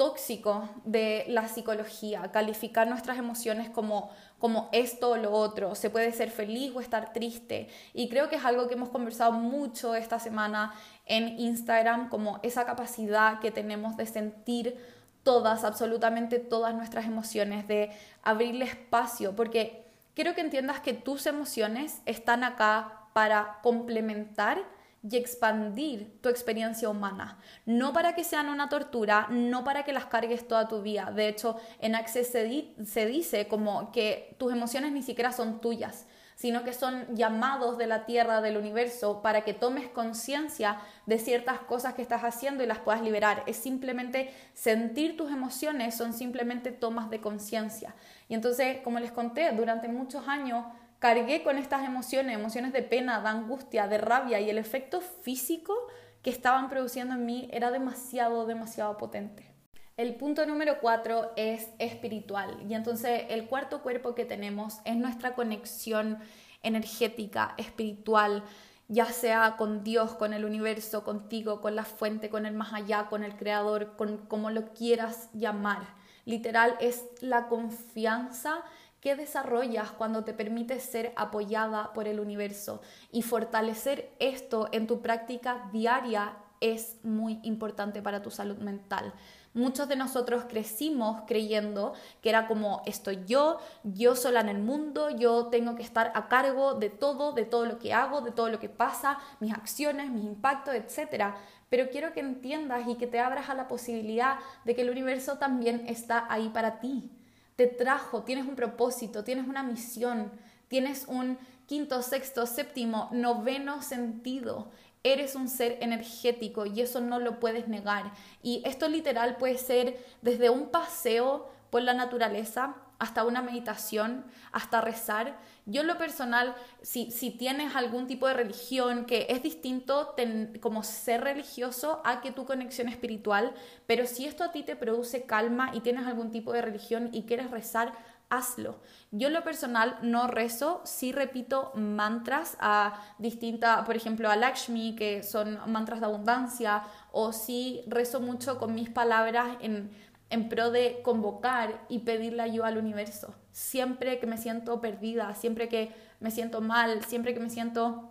tóxico 0.01 0.67
de 0.83 1.25
la 1.27 1.47
psicología, 1.47 2.31
calificar 2.31 2.87
nuestras 2.87 3.19
emociones 3.19 3.69
como, 3.69 4.09
como 4.39 4.67
esto 4.71 5.11
o 5.11 5.15
lo 5.15 5.31
otro, 5.31 5.75
se 5.75 5.91
puede 5.91 6.11
ser 6.11 6.31
feliz 6.31 6.71
o 6.75 6.81
estar 6.81 7.13
triste. 7.13 7.67
Y 7.93 8.09
creo 8.09 8.27
que 8.27 8.37
es 8.37 8.43
algo 8.43 8.67
que 8.67 8.73
hemos 8.73 8.89
conversado 8.89 9.31
mucho 9.33 9.93
esta 9.93 10.17
semana 10.17 10.73
en 11.05 11.39
Instagram, 11.39 12.09
como 12.09 12.39
esa 12.41 12.65
capacidad 12.65 13.39
que 13.41 13.51
tenemos 13.51 13.95
de 13.95 14.07
sentir 14.07 14.75
todas, 15.21 15.63
absolutamente 15.63 16.39
todas 16.39 16.73
nuestras 16.73 17.05
emociones, 17.05 17.67
de 17.67 17.91
abrirle 18.23 18.65
espacio, 18.65 19.35
porque 19.35 19.85
quiero 20.15 20.33
que 20.33 20.41
entiendas 20.41 20.79
que 20.79 20.95
tus 20.95 21.27
emociones 21.27 22.01
están 22.07 22.43
acá 22.43 23.05
para 23.13 23.59
complementar 23.61 24.63
y 25.03 25.17
expandir 25.17 26.19
tu 26.21 26.29
experiencia 26.29 26.89
humana. 26.89 27.39
No 27.65 27.91
para 27.91 28.13
que 28.13 28.23
sean 28.23 28.49
una 28.49 28.69
tortura, 28.69 29.27
no 29.29 29.63
para 29.63 29.83
que 29.83 29.93
las 29.93 30.05
cargues 30.05 30.47
toda 30.47 30.67
tu 30.67 30.81
vida. 30.81 31.11
De 31.11 31.27
hecho, 31.27 31.57
en 31.79 31.95
Access 31.95 32.31
se, 32.31 33.05
dice 33.05 33.47
como 33.47 33.91
que 33.91 34.35
tus 34.37 34.53
emociones 34.53 34.91
ni 34.91 35.01
siquiera 35.01 35.31
son 35.31 35.59
tuyas, 35.59 36.05
sino 36.35 36.63
que 36.63 36.73
son 36.73 37.05
llamados 37.15 37.77
de 37.77 37.87
la 37.87 38.05
tierra, 38.05 38.41
del 38.41 38.57
universo, 38.57 39.21
para 39.21 39.41
que 39.41 39.53
tomes 39.53 39.87
conciencia 39.89 40.79
de 41.07 41.17
ciertas 41.17 41.59
cosas 41.59 41.95
que 41.95 42.01
estás 42.01 42.23
haciendo 42.23 42.63
y 42.63 42.67
las 42.67 42.79
puedas 42.79 43.01
liberar. 43.01 43.43
Es 43.47 43.57
simplemente 43.57 44.33
sentir 44.53 45.17
tus 45.17 45.31
emociones, 45.31 45.95
son 45.95 46.13
simplemente 46.13 46.71
tomas 46.71 47.09
de 47.09 47.21
conciencia. 47.21 47.95
Y 48.29 48.35
entonces, 48.35 48.81
como 48.83 48.99
les 48.99 49.11
conté, 49.11 49.51
durante 49.51 49.87
muchos 49.87 50.27
años 50.27 50.65
cargué 51.01 51.41
con 51.41 51.57
estas 51.57 51.83
emociones, 51.83 52.35
emociones 52.35 52.73
de 52.73 52.83
pena, 52.83 53.21
de 53.21 53.27
angustia, 53.27 53.87
de 53.87 53.97
rabia 53.97 54.39
y 54.39 54.51
el 54.51 54.59
efecto 54.59 55.01
físico 55.01 55.73
que 56.21 56.29
estaban 56.29 56.69
produciendo 56.69 57.15
en 57.15 57.25
mí 57.25 57.49
era 57.51 57.71
demasiado, 57.71 58.45
demasiado 58.45 58.97
potente. 58.97 59.51
El 59.97 60.13
punto 60.13 60.45
número 60.45 60.79
cuatro 60.79 61.31
es 61.35 61.69
espiritual. 61.79 62.55
Y 62.69 62.75
entonces 62.75 63.23
el 63.29 63.47
cuarto 63.47 63.81
cuerpo 63.81 64.13
que 64.13 64.25
tenemos 64.25 64.77
es 64.85 64.95
nuestra 64.95 65.33
conexión 65.33 66.19
energética, 66.61 67.55
espiritual, 67.57 68.43
ya 68.87 69.05
sea 69.05 69.55
con 69.57 69.83
Dios, 69.83 70.13
con 70.13 70.33
el 70.33 70.45
universo, 70.45 71.03
contigo, 71.03 71.61
con 71.61 71.75
la 71.75 71.83
fuente, 71.83 72.29
con 72.29 72.45
el 72.45 72.53
más 72.53 72.73
allá, 72.73 73.07
con 73.09 73.23
el 73.23 73.35
creador, 73.35 73.95
con 73.95 74.19
como 74.27 74.51
lo 74.51 74.71
quieras 74.73 75.29
llamar. 75.33 75.81
Literal 76.25 76.75
es 76.79 77.05
la 77.21 77.47
confianza 77.47 78.63
que 79.01 79.15
desarrollas 79.15 79.91
cuando 79.91 80.23
te 80.23 80.33
permites 80.33 80.83
ser 80.83 81.11
apoyada 81.15 81.91
por 81.93 82.07
el 82.07 82.19
universo 82.19 82.81
y 83.11 83.23
fortalecer 83.23 84.13
esto 84.19 84.69
en 84.71 84.87
tu 84.87 85.01
práctica 85.01 85.67
diaria 85.73 86.37
es 86.61 86.97
muy 87.03 87.39
importante 87.41 88.03
para 88.03 88.21
tu 88.21 88.29
salud 88.29 88.57
mental. 88.57 89.13
Muchos 89.53 89.89
de 89.89 89.97
nosotros 89.97 90.45
crecimos 90.47 91.23
creyendo 91.27 91.93
que 92.21 92.29
era 92.29 92.47
como 92.47 92.83
estoy 92.85 93.25
yo, 93.25 93.57
yo 93.83 94.15
sola 94.15 94.39
en 94.39 94.47
el 94.47 94.59
mundo, 94.59 95.09
yo 95.09 95.47
tengo 95.47 95.75
que 95.75 95.83
estar 95.83 96.11
a 96.15 96.29
cargo 96.29 96.75
de 96.75 96.89
todo, 96.89 97.33
de 97.33 97.43
todo 97.43 97.65
lo 97.65 97.77
que 97.77 97.93
hago, 97.93 98.21
de 98.21 98.31
todo 98.31 98.47
lo 98.47 98.59
que 98.59 98.69
pasa, 98.69 99.17
mis 99.41 99.51
acciones, 99.51 100.09
mis 100.09 100.23
impactos, 100.23 100.75
etc. 100.75 101.33
Pero 101.67 101.89
quiero 101.89 102.13
que 102.13 102.21
entiendas 102.21 102.87
y 102.87 102.95
que 102.95 103.07
te 103.07 103.19
abras 103.19 103.49
a 103.49 103.55
la 103.55 103.67
posibilidad 103.67 104.37
de 104.63 104.73
que 104.73 104.83
el 104.83 104.89
universo 104.89 105.37
también 105.37 105.83
está 105.87 106.27
ahí 106.29 106.47
para 106.49 106.79
ti. 106.79 107.11
Te 107.55 107.67
trajo, 107.67 108.23
tienes 108.23 108.45
un 108.45 108.55
propósito, 108.55 109.23
tienes 109.23 109.47
una 109.47 109.63
misión, 109.63 110.31
tienes 110.67 111.05
un 111.07 111.37
quinto, 111.65 112.01
sexto, 112.01 112.45
séptimo, 112.45 113.09
noveno 113.11 113.81
sentido. 113.81 114.71
Eres 115.03 115.35
un 115.35 115.47
ser 115.47 115.77
energético 115.81 116.65
y 116.65 116.81
eso 116.81 117.01
no 117.01 117.19
lo 117.19 117.39
puedes 117.39 117.67
negar. 117.67 118.13
Y 118.43 118.61
esto 118.65 118.87
literal 118.87 119.37
puede 119.37 119.57
ser 119.57 119.97
desde 120.21 120.49
un 120.49 120.69
paseo 120.69 121.49
por 121.69 121.81
la 121.81 121.93
naturaleza 121.93 122.75
hasta 123.01 123.25
una 123.25 123.41
meditación, 123.41 124.23
hasta 124.51 124.79
rezar. 124.79 125.35
Yo 125.65 125.81
lo 125.81 125.97
personal, 125.97 126.53
si, 126.83 127.09
si 127.09 127.31
tienes 127.31 127.75
algún 127.75 128.05
tipo 128.05 128.27
de 128.27 128.35
religión 128.35 129.05
que 129.05 129.25
es 129.29 129.41
distinto 129.41 130.13
como 130.59 130.83
ser 130.83 131.21
religioso 131.23 132.03
a 132.05 132.21
que 132.21 132.31
tu 132.31 132.45
conexión 132.45 132.89
espiritual, 132.89 133.55
pero 133.87 134.05
si 134.05 134.27
esto 134.27 134.43
a 134.43 134.51
ti 134.51 134.61
te 134.61 134.75
produce 134.75 135.25
calma 135.25 135.71
y 135.73 135.79
tienes 135.79 136.05
algún 136.05 136.29
tipo 136.29 136.53
de 136.53 136.61
religión 136.61 137.09
y 137.11 137.23
quieres 137.23 137.49
rezar, 137.49 137.93
hazlo. 138.29 138.79
Yo 139.09 139.31
lo 139.31 139.43
personal 139.43 139.97
no 140.03 140.27
rezo, 140.27 140.81
sí 140.85 141.11
repito 141.11 141.71
mantras 141.73 142.55
a 142.59 143.01
distintas, 143.17 143.83
por 143.83 143.95
ejemplo, 143.95 144.29
a 144.29 144.35
Lakshmi, 144.35 144.95
que 144.95 145.23
son 145.23 145.59
mantras 145.65 146.01
de 146.01 146.05
abundancia, 146.05 146.83
o 147.11 147.33
sí 147.33 147.81
rezo 147.87 148.19
mucho 148.19 148.59
con 148.59 148.75
mis 148.75 148.91
palabras 148.91 149.57
en, 149.59 149.89
en 150.31 150.49
pro 150.49 150.71
de 150.71 151.01
convocar 151.03 151.85
y 151.89 151.99
pedirle 151.99 152.41
ayuda 152.41 152.67
al 152.67 152.77
universo. 152.77 153.35
Siempre 153.51 154.17
que 154.19 154.25
me 154.25 154.37
siento 154.37 154.81
perdida, 154.81 155.35
siempre 155.35 155.69
que 155.69 155.91
me 156.19 156.31
siento 156.31 156.61
mal, 156.61 157.03
siempre 157.03 157.33
que 157.33 157.39
me 157.39 157.49
siento 157.49 158.09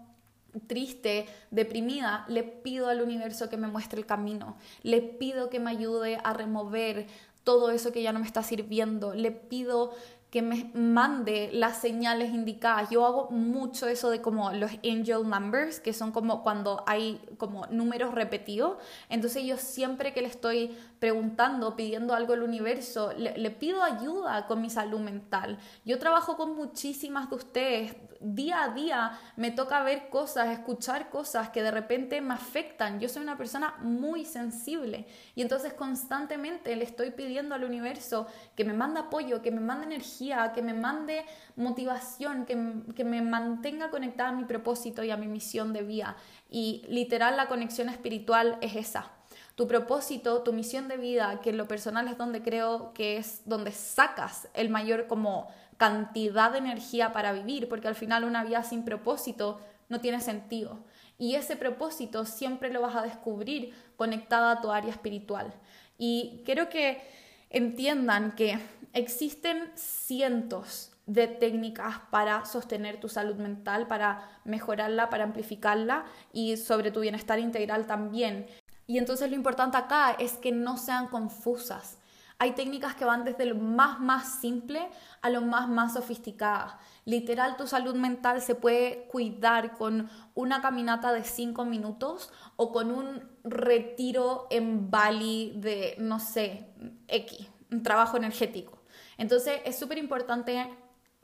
triste, 0.66 1.26
deprimida, 1.50 2.24
le 2.28 2.42
pido 2.42 2.88
al 2.88 3.00
universo 3.00 3.48
que 3.48 3.56
me 3.56 3.68
muestre 3.68 3.98
el 3.98 4.06
camino, 4.06 4.56
le 4.82 5.00
pido 5.00 5.48
que 5.48 5.60
me 5.60 5.70
ayude 5.70 6.18
a 6.22 6.32
remover 6.32 7.06
todo 7.44 7.70
eso 7.70 7.90
que 7.92 8.02
ya 8.02 8.12
no 8.12 8.20
me 8.20 8.26
está 8.26 8.42
sirviendo. 8.42 9.14
Le 9.14 9.30
pido 9.32 9.92
que 10.30 10.42
me 10.42 10.70
mande 10.74 11.50
las 11.52 11.78
señales 11.78 12.32
indicadas. 12.32 12.88
Yo 12.90 13.04
hago 13.04 13.30
mucho 13.30 13.88
eso 13.88 14.10
de 14.10 14.20
como 14.20 14.52
los 14.52 14.70
angel 14.84 15.28
numbers, 15.28 15.80
que 15.80 15.92
son 15.92 16.12
como 16.12 16.42
cuando 16.42 16.84
hay 16.86 17.20
como 17.36 17.66
números 17.66 18.14
repetidos. 18.14 18.76
Entonces 19.08 19.44
yo 19.44 19.56
siempre 19.56 20.12
que 20.12 20.22
le 20.22 20.28
estoy 20.28 20.76
preguntando, 21.00 21.74
pidiendo 21.74 22.14
algo 22.14 22.34
al 22.34 22.42
universo, 22.42 23.12
le, 23.16 23.50
pido 23.50 23.82
ayuda 23.82 24.46
con 24.46 24.62
mi 24.62 24.70
salud 24.70 25.00
mental. 25.00 25.58
Yo 25.84 25.98
trabajo 25.98 26.36
con 26.36 26.54
muchísimas 26.54 27.28
de 27.28 27.36
ustedes 27.36 27.96
día 28.20 28.64
a 28.64 28.68
día 28.68 29.18
me 29.36 29.50
toca 29.50 29.82
ver 29.82 30.10
cosas, 30.10 30.50
escuchar 30.50 31.08
cosas 31.08 31.48
que 31.48 31.62
de 31.62 31.70
repente 31.70 32.20
me 32.20 32.34
afectan. 32.34 33.00
Yo 33.00 33.08
soy 33.08 33.22
una 33.22 33.38
persona 33.38 33.76
muy 33.80 34.24
sensible 34.26 35.06
y 35.34 35.42
entonces 35.42 35.72
constantemente 35.72 36.76
le 36.76 36.84
estoy 36.84 37.10
pidiendo 37.12 37.54
al 37.54 37.64
universo 37.64 38.26
que 38.54 38.64
me 38.64 38.74
mande 38.74 39.00
apoyo, 39.00 39.40
que 39.40 39.50
me 39.50 39.60
mande 39.60 39.86
energía, 39.86 40.19
que 40.54 40.62
me 40.62 40.74
mande 40.74 41.24
motivación, 41.56 42.44
que, 42.44 42.56
que 42.94 43.04
me 43.04 43.22
mantenga 43.22 43.90
conectada 43.90 44.30
a 44.30 44.32
mi 44.32 44.44
propósito 44.44 45.02
y 45.02 45.10
a 45.10 45.16
mi 45.16 45.26
misión 45.26 45.72
de 45.72 45.82
vida. 45.82 46.16
Y 46.50 46.84
literal 46.88 47.36
la 47.36 47.48
conexión 47.48 47.88
espiritual 47.88 48.58
es 48.60 48.76
esa 48.76 49.12
tu 49.60 49.68
propósito, 49.68 50.42
tu 50.42 50.54
misión 50.54 50.88
de 50.88 50.96
vida, 50.96 51.40
que 51.42 51.50
en 51.50 51.58
lo 51.58 51.68
personal 51.68 52.08
es 52.08 52.16
donde 52.16 52.42
creo 52.42 52.94
que 52.94 53.18
es 53.18 53.42
donde 53.44 53.72
sacas 53.72 54.48
el 54.54 54.70
mayor 54.70 55.06
como 55.06 55.48
cantidad 55.76 56.50
de 56.50 56.58
energía 56.58 57.12
para 57.12 57.32
vivir, 57.32 57.68
porque 57.68 57.86
al 57.86 57.94
final 57.94 58.24
una 58.24 58.42
vida 58.42 58.62
sin 58.62 58.86
propósito 58.86 59.60
no 59.90 60.00
tiene 60.00 60.22
sentido. 60.22 60.78
Y 61.18 61.34
ese 61.34 61.56
propósito 61.56 62.24
siempre 62.24 62.72
lo 62.72 62.80
vas 62.80 62.96
a 62.96 63.02
descubrir 63.02 63.74
conectada 63.96 64.52
a 64.52 64.60
tu 64.62 64.70
área 64.70 64.90
espiritual. 64.90 65.52
Y 65.98 66.42
quiero 66.46 66.70
que 66.70 67.02
entiendan 67.50 68.34
que 68.34 68.58
existen 68.92 69.70
cientos 69.74 70.92
de 71.06 71.26
técnicas 71.26 71.96
para 72.10 72.44
sostener 72.44 73.00
tu 73.00 73.08
salud 73.08 73.36
mental, 73.36 73.88
para 73.88 74.40
mejorarla, 74.44 75.10
para 75.10 75.24
amplificarla 75.24 76.04
y 76.32 76.56
sobre 76.56 76.92
tu 76.92 77.00
bienestar 77.00 77.38
integral 77.38 77.86
también. 77.86 78.46
Y 78.86 78.98
entonces 78.98 79.28
lo 79.28 79.36
importante 79.36 79.76
acá 79.76 80.12
es 80.18 80.34
que 80.34 80.52
no 80.52 80.76
sean 80.76 81.08
confusas. 81.08 81.98
Hay 82.42 82.52
técnicas 82.52 82.94
que 82.94 83.04
van 83.04 83.24
desde 83.24 83.44
lo 83.44 83.54
más 83.54 84.00
más 84.00 84.40
simple 84.40 84.88
a 85.20 85.28
lo 85.28 85.42
más 85.42 85.68
más 85.68 85.92
sofisticada. 85.92 86.78
Literal, 87.04 87.58
tu 87.58 87.66
salud 87.66 87.94
mental 87.94 88.40
se 88.40 88.54
puede 88.54 89.04
cuidar 89.08 89.76
con 89.76 90.08
una 90.34 90.62
caminata 90.62 91.12
de 91.12 91.22
5 91.22 91.66
minutos 91.66 92.32
o 92.56 92.72
con 92.72 92.92
un 92.92 93.28
retiro 93.44 94.46
en 94.48 94.90
Bali 94.90 95.52
de, 95.56 95.96
no 95.98 96.18
sé, 96.18 96.72
X, 97.08 97.46
un 97.70 97.82
trabajo 97.82 98.16
energético. 98.16 98.84
Entonces 99.18 99.60
es 99.66 99.78
súper 99.78 99.98
importante 99.98 100.66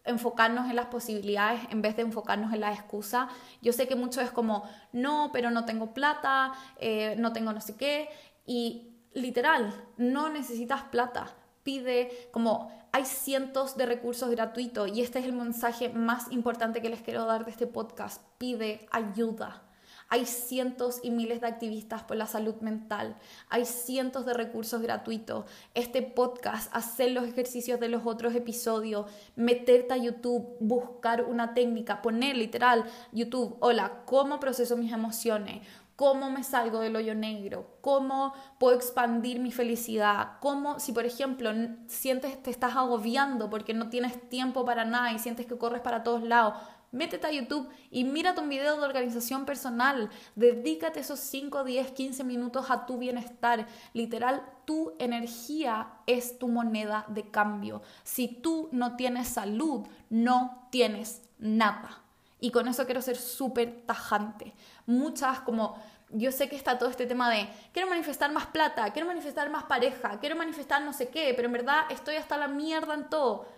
enfocarnos 0.05 0.69
en 0.69 0.77
las 0.77 0.87
posibilidades 0.87 1.63
en 1.71 1.81
vez 1.81 1.97
de 1.97 2.03
enfocarnos 2.03 2.53
en 2.53 2.61
la 2.61 2.75
excusa. 2.75 3.29
Yo 3.63 3.73
sé 3.73 3.89
que 3.89 3.97
mucho 3.97 4.21
es 4.21 4.31
como, 4.31 4.69
no, 4.93 5.31
pero 5.33 5.51
no 5.51 5.65
tengo 5.65 5.95
plata, 5.95 6.53
eh, 6.79 7.15
no 7.17 7.33
tengo 7.33 7.55
no 7.55 7.63
sé 7.63 7.75
qué. 7.75 8.11
Y 8.45 8.96
literal, 9.17 9.73
no 9.97 10.29
necesitas 10.29 10.83
plata. 10.85 11.35
Pide 11.63 12.29
como 12.31 12.71
hay 12.93 13.05
cientos 13.05 13.77
de 13.77 13.87
recursos 13.87 14.31
gratuitos 14.31 14.91
y 14.95 15.01
este 15.01 15.19
es 15.19 15.25
el 15.25 15.33
mensaje 15.33 15.89
más 15.89 16.31
importante 16.31 16.81
que 16.81 16.91
les 16.91 17.01
quiero 17.01 17.25
dar 17.25 17.45
de 17.45 17.51
este 17.51 17.67
podcast. 17.67 18.23
Pide 18.39 18.87
ayuda. 18.93 19.63
Hay 20.09 20.25
cientos 20.25 21.01
y 21.03 21.11
miles 21.11 21.41
de 21.41 21.49
activistas 21.49 22.05
por 22.05 22.17
la 22.17 22.27
salud 22.27 22.55
mental. 22.61 23.17
Hay 23.49 23.65
cientos 23.65 24.25
de 24.25 24.35
recursos 24.35 24.81
gratuitos. 24.81 25.47
Este 25.75 26.01
podcast, 26.03 26.71
hacer 26.77 27.11
los 27.11 27.25
ejercicios 27.25 27.81
de 27.81 27.89
los 27.89 28.07
otros 28.07 28.35
episodios, 28.37 29.11
meterte 29.35 29.95
a 29.95 29.97
YouTube, 29.97 30.57
buscar 30.61 31.25
una 31.25 31.55
técnica, 31.55 32.03
poner 32.03 32.37
literal 32.37 32.85
YouTube, 33.13 33.57
hola, 33.59 34.05
¿cómo 34.05 34.39
proceso 34.39 34.77
mis 34.77 34.93
emociones? 34.93 35.67
Cómo 35.97 36.31
me 36.31 36.45
salgo 36.45 36.81
del 36.81 36.95
hoyo 36.95 37.15
negro, 37.15 37.79
cómo 37.81 38.35
puedo 38.59 38.77
expandir 38.77 39.41
mi 39.41 39.51
felicidad, 39.51 40.33
cómo 40.41 40.79
si 40.79 40.93
por 40.93 41.07
ejemplo 41.07 41.51
sientes 41.87 42.33
que 42.33 42.43
te 42.43 42.51
estás 42.51 42.77
agobiando 42.77 43.51
porque 43.51 43.75
no 43.75 43.89
tienes 43.89 44.29
tiempo 44.29 44.65
para 44.65 44.85
nada 44.85 45.13
y 45.13 45.19
sientes 45.19 45.47
que 45.47 45.57
corres 45.57 45.81
para 45.81 46.03
todos 46.03 46.23
lados, 46.23 46.55
métete 46.93 47.27
a 47.27 47.33
YouTube 47.33 47.69
y 47.91 48.05
mírate 48.05 48.41
un 48.41 48.49
video 48.49 48.77
de 48.77 48.85
organización 48.85 49.45
personal, 49.45 50.11
dedícate 50.35 51.01
esos 51.01 51.21
5, 51.21 51.65
10, 51.65 51.93
15 51.93 52.25
minutos 52.25 52.71
a 52.71 52.87
tu 52.87 52.99
bienestar, 52.99 53.67
literal, 53.95 54.43
tu 54.65 54.93
energía 54.99 55.89
es 56.07 56.39
tu 56.39 56.49
moneda 56.49 57.05
de 57.09 57.31
cambio. 57.31 57.83
Si 58.03 58.29
tú 58.29 58.69
no 58.73 58.97
tienes 58.97 59.29
salud, 59.29 59.87
no 60.11 60.69
tienes 60.71 61.23
nada. 61.39 62.06
Y 62.47 62.53
con 62.53 62.69
eso 62.69 62.85
quiero 62.85 63.03
ser 63.03 63.17
súper 63.17 63.83
tajante. 63.87 64.55
Muchas 64.87 65.41
como 65.41 65.75
yo 66.11 66.31
sé 66.31 66.49
que 66.49 66.55
está 66.55 66.79
todo 66.79 66.89
este 66.89 67.05
tema 67.05 67.29
de 67.29 67.49
quiero 67.73 67.89
manifestar 67.89 68.31
más 68.31 68.47
plata, 68.47 68.89
quiero 68.93 69.09
manifestar 69.09 69.51
más 69.51 69.65
pareja, 69.65 70.21
quiero 70.21 70.37
manifestar 70.37 70.81
no 70.85 70.93
sé 70.93 71.09
qué, 71.09 71.33
pero 71.35 71.47
en 71.47 71.55
verdad 71.55 71.87
estoy 71.91 72.15
hasta 72.15 72.37
la 72.37 72.47
mierda 72.47 72.95
en 72.95 73.11
todo. 73.11 73.49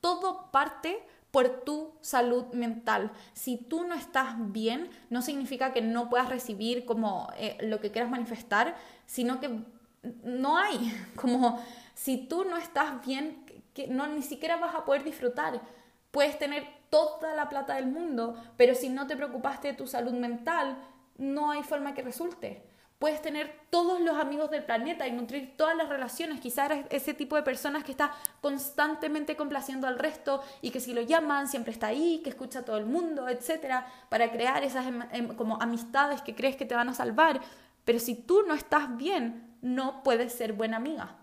Todo 0.00 0.52
parte 0.52 1.04
por 1.32 1.64
tu 1.64 1.94
salud 2.00 2.44
mental. 2.52 3.10
Si 3.32 3.56
tú 3.56 3.82
no 3.82 3.96
estás 3.96 4.36
bien, 4.52 4.88
no 5.10 5.20
significa 5.20 5.72
que 5.72 5.82
no 5.82 6.08
puedas 6.08 6.28
recibir 6.28 6.86
como 6.86 7.32
eh, 7.38 7.58
lo 7.62 7.80
que 7.80 7.90
quieras 7.90 8.08
manifestar, 8.08 8.76
sino 9.04 9.40
que 9.40 9.64
no 10.22 10.58
hay. 10.58 10.94
Como 11.16 11.60
si 11.94 12.18
tú 12.18 12.44
no 12.44 12.56
estás 12.56 13.04
bien, 13.04 13.44
que 13.74 13.88
no 13.88 14.06
ni 14.06 14.22
siquiera 14.22 14.58
vas 14.58 14.76
a 14.76 14.84
poder 14.84 15.02
disfrutar. 15.02 15.60
Puedes 16.12 16.38
tener 16.38 16.77
toda 16.90 17.34
la 17.34 17.48
plata 17.48 17.74
del 17.74 17.86
mundo, 17.86 18.36
pero 18.56 18.74
si 18.74 18.88
no 18.88 19.06
te 19.06 19.16
preocupaste 19.16 19.68
de 19.68 19.74
tu 19.74 19.86
salud 19.86 20.12
mental, 20.12 20.78
no 21.16 21.50
hay 21.50 21.62
forma 21.62 21.94
que 21.94 22.02
resulte. 22.02 22.62
Puedes 22.98 23.22
tener 23.22 23.52
todos 23.70 24.00
los 24.00 24.18
amigos 24.18 24.50
del 24.50 24.64
planeta 24.64 25.06
y 25.06 25.12
nutrir 25.12 25.56
todas 25.56 25.76
las 25.76 25.88
relaciones. 25.88 26.40
Quizás 26.40 26.70
eres 26.70 26.86
ese 26.90 27.14
tipo 27.14 27.36
de 27.36 27.42
personas 27.42 27.84
que 27.84 27.92
está 27.92 28.12
constantemente 28.40 29.36
complaciendo 29.36 29.86
al 29.86 30.00
resto 30.00 30.42
y 30.62 30.70
que 30.70 30.80
si 30.80 30.92
lo 30.92 31.02
llaman 31.02 31.46
siempre 31.46 31.72
está 31.72 31.88
ahí, 31.88 32.20
que 32.24 32.30
escucha 32.30 32.60
a 32.60 32.64
todo 32.64 32.76
el 32.76 32.86
mundo, 32.86 33.28
etcétera, 33.28 33.86
para 34.08 34.32
crear 34.32 34.64
esas 34.64 34.86
em, 34.86 35.02
em, 35.12 35.28
como 35.36 35.62
amistades 35.62 36.22
que 36.22 36.34
crees 36.34 36.56
que 36.56 36.66
te 36.66 36.74
van 36.74 36.88
a 36.88 36.94
salvar. 36.94 37.40
Pero 37.84 38.00
si 38.00 38.16
tú 38.16 38.42
no 38.48 38.54
estás 38.54 38.96
bien, 38.96 39.56
no 39.62 40.02
puedes 40.02 40.32
ser 40.32 40.52
buena 40.54 40.78
amiga, 40.78 41.18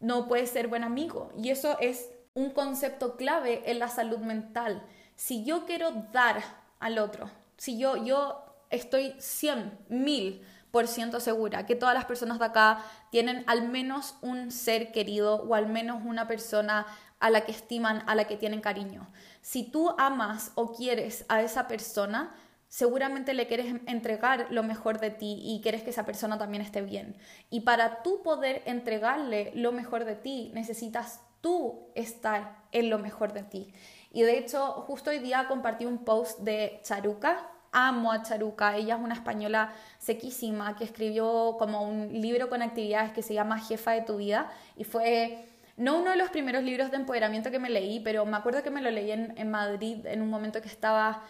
no 0.00 0.28
puedes 0.28 0.50
ser 0.50 0.68
buen 0.68 0.84
amigo. 0.84 1.32
Y 1.38 1.48
eso 1.48 1.78
es 1.80 2.10
un 2.34 2.50
concepto 2.50 3.16
clave 3.16 3.62
en 3.70 3.78
la 3.78 3.88
salud 3.88 4.18
mental. 4.18 4.82
Si 5.16 5.44
yo 5.44 5.66
quiero 5.66 5.90
dar 6.12 6.42
al 6.80 6.98
otro, 6.98 7.30
si 7.56 7.78
yo, 7.78 7.96
yo 8.04 8.44
estoy 8.70 9.14
100, 9.18 9.78
mil 9.88 10.42
por 10.70 10.88
ciento 10.88 11.20
segura 11.20 11.66
que 11.66 11.76
todas 11.76 11.94
las 11.94 12.04
personas 12.04 12.40
de 12.40 12.46
acá 12.46 12.84
tienen 13.10 13.44
al 13.46 13.68
menos 13.68 14.16
un 14.22 14.50
ser 14.50 14.90
querido 14.90 15.36
o 15.36 15.54
al 15.54 15.68
menos 15.68 16.02
una 16.04 16.26
persona 16.26 16.86
a 17.20 17.30
la 17.30 17.42
que 17.42 17.52
estiman, 17.52 18.02
a 18.06 18.16
la 18.16 18.24
que 18.24 18.36
tienen 18.36 18.60
cariño. 18.60 19.08
Si 19.40 19.62
tú 19.62 19.94
amas 19.98 20.50
o 20.56 20.72
quieres 20.74 21.24
a 21.28 21.42
esa 21.42 21.68
persona, 21.68 22.34
seguramente 22.68 23.34
le 23.34 23.46
quieres 23.46 23.72
entregar 23.86 24.48
lo 24.50 24.64
mejor 24.64 24.98
de 24.98 25.10
ti 25.10 25.40
y 25.44 25.60
quieres 25.62 25.84
que 25.84 25.90
esa 25.90 26.04
persona 26.04 26.38
también 26.38 26.60
esté 26.60 26.82
bien. 26.82 27.16
Y 27.50 27.60
para 27.60 28.02
tú 28.02 28.20
poder 28.24 28.62
entregarle 28.66 29.52
lo 29.54 29.70
mejor 29.70 30.04
de 30.04 30.16
ti, 30.16 30.50
necesitas 30.54 31.20
tú 31.40 31.92
estar 31.94 32.64
en 32.72 32.90
lo 32.90 32.98
mejor 32.98 33.32
de 33.32 33.44
ti. 33.44 33.72
Y 34.14 34.22
de 34.22 34.38
hecho, 34.38 34.64
justo 34.86 35.10
hoy 35.10 35.18
día 35.18 35.46
compartí 35.48 35.84
un 35.84 35.98
post 35.98 36.38
de 36.38 36.78
Charuca, 36.84 37.50
amo 37.72 38.12
a 38.12 38.22
Charuca, 38.22 38.76
ella 38.76 38.94
es 38.94 39.00
una 39.02 39.14
española 39.14 39.72
sequísima 39.98 40.76
que 40.76 40.84
escribió 40.84 41.56
como 41.58 41.82
un 41.82 42.20
libro 42.20 42.48
con 42.48 42.62
actividades 42.62 43.12
que 43.12 43.22
se 43.22 43.34
llama 43.34 43.58
Jefa 43.58 43.90
de 43.90 44.02
tu 44.02 44.16
vida 44.16 44.52
y 44.76 44.84
fue 44.84 45.44
no 45.76 45.98
uno 45.98 46.12
de 46.12 46.16
los 46.16 46.30
primeros 46.30 46.62
libros 46.62 46.92
de 46.92 46.98
empoderamiento 46.98 47.50
que 47.50 47.58
me 47.58 47.68
leí, 47.68 47.98
pero 47.98 48.24
me 48.24 48.36
acuerdo 48.36 48.62
que 48.62 48.70
me 48.70 48.80
lo 48.80 48.92
leí 48.92 49.10
en, 49.10 49.34
en 49.36 49.50
Madrid 49.50 50.06
en 50.06 50.22
un 50.22 50.30
momento 50.30 50.62
que 50.62 50.68
estaba 50.68 51.24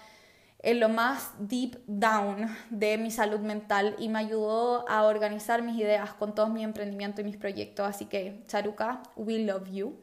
en 0.65 0.81
lo 0.81 0.89
más 0.89 1.33
deep 1.39 1.79
down 1.87 2.55
de 2.71 2.97
mi 2.97 3.11
salud 3.11 3.41
mental 3.41 3.95
y 3.99 4.09
me 4.09 4.19
ayudó 4.19 4.89
a 4.89 5.05
organizar 5.05 5.63
mis 5.63 5.79
ideas 5.79 6.15
con 6.15 6.35
todo 6.35 6.49
mi 6.49 6.65
emprendimiento 6.65 7.21
y 7.21 7.25
mis 7.25 7.37
proyectos. 7.37 7.87
Así 7.87 8.07
que, 8.07 8.43
Charuca, 8.47 9.03
we 9.15 9.41
love 9.41 9.71
you. 9.71 9.95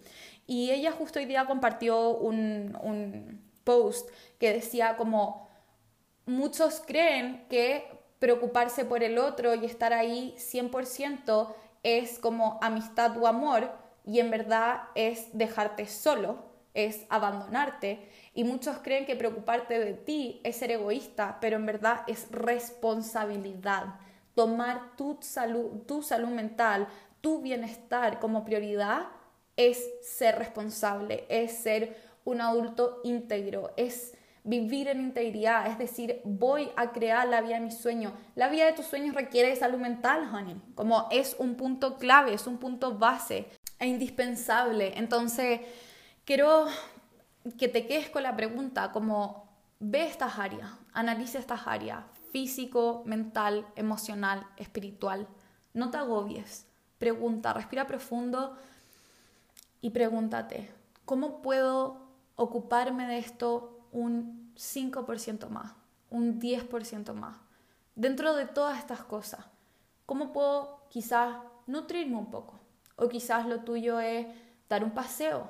Y 0.47 0.71
ella 0.71 0.91
justo 0.91 1.19
hoy 1.19 1.25
día 1.25 1.45
compartió 1.45 2.09
un, 2.09 2.77
un 2.81 3.41
post 3.63 4.09
que 4.39 4.53
decía 4.53 4.97
como 4.97 5.49
muchos 6.25 6.81
creen 6.85 7.45
que 7.49 7.85
preocuparse 8.19 8.85
por 8.85 9.03
el 9.03 9.17
otro 9.17 9.55
y 9.55 9.65
estar 9.65 9.93
ahí 9.93 10.35
100% 10.37 11.53
es 11.83 12.19
como 12.19 12.59
amistad 12.61 13.17
o 13.17 13.27
amor 13.27 13.71
y 14.05 14.19
en 14.19 14.29
verdad 14.29 14.83
es 14.95 15.29
dejarte 15.33 15.87
solo, 15.87 16.45
es 16.73 17.05
abandonarte. 17.09 18.09
Y 18.33 18.43
muchos 18.43 18.77
creen 18.79 19.05
que 19.05 19.15
preocuparte 19.15 19.79
de 19.79 19.93
ti 19.93 20.41
es 20.43 20.57
ser 20.57 20.71
egoísta, 20.71 21.37
pero 21.41 21.57
en 21.57 21.65
verdad 21.65 22.01
es 22.07 22.31
responsabilidad. 22.31 23.95
Tomar 24.35 24.95
tu 24.95 25.17
salud, 25.21 25.81
tu 25.85 26.01
salud 26.01 26.29
mental, 26.29 26.87
tu 27.19 27.41
bienestar 27.41 28.19
como 28.19 28.45
prioridad 28.45 29.07
es 29.55 29.89
ser 30.01 30.37
responsable, 30.37 31.25
es 31.29 31.57
ser 31.57 31.97
un 32.23 32.41
adulto 32.41 33.01
íntegro, 33.03 33.71
es 33.77 34.13
vivir 34.43 34.87
en 34.87 35.01
integridad, 35.01 35.67
es 35.67 35.77
decir, 35.77 36.21
voy 36.23 36.71
a 36.75 36.91
crear 36.91 37.27
la 37.27 37.41
vida 37.41 37.55
de 37.55 37.65
mis 37.65 37.77
sueños. 37.77 38.13
La 38.35 38.49
vida 38.49 38.65
de 38.65 38.73
tus 38.73 38.85
sueños 38.85 39.15
requiere 39.15 39.55
salud 39.55 39.77
mental, 39.77 40.29
honey, 40.33 40.59
como 40.75 41.07
es 41.11 41.35
un 41.37 41.55
punto 41.55 41.97
clave, 41.97 42.33
es 42.33 42.47
un 42.47 42.57
punto 42.57 42.97
base 42.97 43.47
e 43.79 43.87
indispensable. 43.87 44.97
Entonces, 44.97 45.61
quiero 46.25 46.65
que 47.57 47.67
te 47.67 47.85
quedes 47.85 48.09
con 48.09 48.23
la 48.23 48.35
pregunta 48.35 48.91
como 48.91 49.49
ve 49.79 50.05
estas 50.05 50.39
áreas, 50.39 50.69
analiza 50.93 51.39
estas 51.39 51.67
áreas, 51.67 52.03
físico, 52.31 53.03
mental, 53.05 53.67
emocional, 53.75 54.47
espiritual. 54.57 55.27
No 55.73 55.91
te 55.91 55.97
agobies, 55.97 56.67
pregunta, 56.97 57.53
respira 57.53 57.87
profundo 57.87 58.57
y 59.81 59.89
pregúntate, 59.89 60.71
¿cómo 61.05 61.41
puedo 61.41 62.11
ocuparme 62.35 63.05
de 63.07 63.17
esto 63.17 63.87
un 63.91 64.51
5% 64.55 65.49
más, 65.49 65.73
un 66.09 66.39
10% 66.39 67.13
más. 67.13 67.37
Dentro 67.95 68.35
de 68.35 68.45
todas 68.45 68.79
estas 68.79 69.03
cosas, 69.03 69.45
¿cómo 70.05 70.33
puedo 70.33 70.85
quizás 70.89 71.35
nutrirme 71.67 72.17
un 72.17 72.31
poco? 72.31 72.59
O 72.95 73.07
quizás 73.09 73.45
lo 73.45 73.61
tuyo 73.61 73.99
es 73.99 74.27
dar 74.69 74.83
un 74.83 74.91
paseo, 74.91 75.49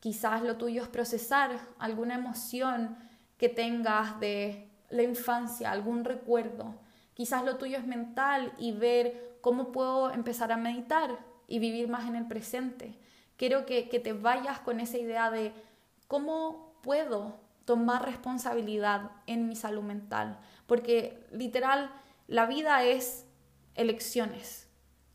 quizás 0.00 0.42
lo 0.42 0.56
tuyo 0.56 0.82
es 0.82 0.88
procesar 0.88 1.58
alguna 1.78 2.14
emoción 2.14 2.96
que 3.36 3.48
tengas 3.48 4.18
de 4.20 4.70
la 4.90 5.02
infancia, 5.02 5.70
algún 5.70 6.04
recuerdo. 6.04 6.74
Quizás 7.14 7.44
lo 7.44 7.56
tuyo 7.56 7.78
es 7.78 7.86
mental 7.86 8.52
y 8.58 8.72
ver 8.72 9.38
cómo 9.40 9.72
puedo 9.72 10.12
empezar 10.12 10.52
a 10.52 10.56
meditar 10.56 11.18
y 11.48 11.58
vivir 11.58 11.88
más 11.88 12.08
en 12.08 12.16
el 12.16 12.26
presente. 12.26 12.98
Quiero 13.36 13.66
que, 13.66 13.88
que 13.88 14.00
te 14.00 14.12
vayas 14.12 14.60
con 14.60 14.80
esa 14.80 14.98
idea 14.98 15.30
de 15.30 15.52
cómo 16.08 16.74
puedo 16.82 17.40
tomar 17.64 18.04
responsabilidad 18.04 19.10
en 19.26 19.48
mi 19.48 19.56
salud 19.56 19.82
mental, 19.82 20.38
porque 20.66 21.26
literal 21.32 21.90
la 22.26 22.46
vida 22.46 22.84
es 22.84 23.26
elecciones. 23.74 24.68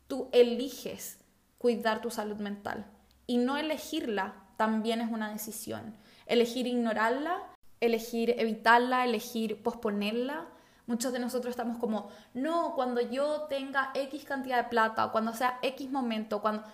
Tú 0.06 0.28
eliges 0.32 1.18
cuidar 1.58 2.00
tu 2.00 2.10
salud 2.10 2.36
mental 2.38 2.86
y 3.26 3.36
no 3.36 3.56
elegirla 3.56 4.34
también 4.56 5.00
es 5.00 5.10
una 5.10 5.30
decisión. 5.30 5.96
Elegir 6.26 6.66
ignorarla, 6.66 7.42
elegir 7.80 8.34
evitarla, 8.38 9.04
elegir 9.04 9.62
posponerla. 9.62 10.46
Muchos 10.86 11.12
de 11.12 11.18
nosotros 11.18 11.50
estamos 11.50 11.76
como, 11.78 12.08
no, 12.34 12.74
cuando 12.74 13.00
yo 13.00 13.42
tenga 13.42 13.90
X 13.94 14.24
cantidad 14.24 14.64
de 14.64 14.70
plata, 14.70 15.10
cuando 15.12 15.34
sea 15.34 15.58
X 15.62 15.90
momento, 15.90 16.40
cuando 16.40 16.64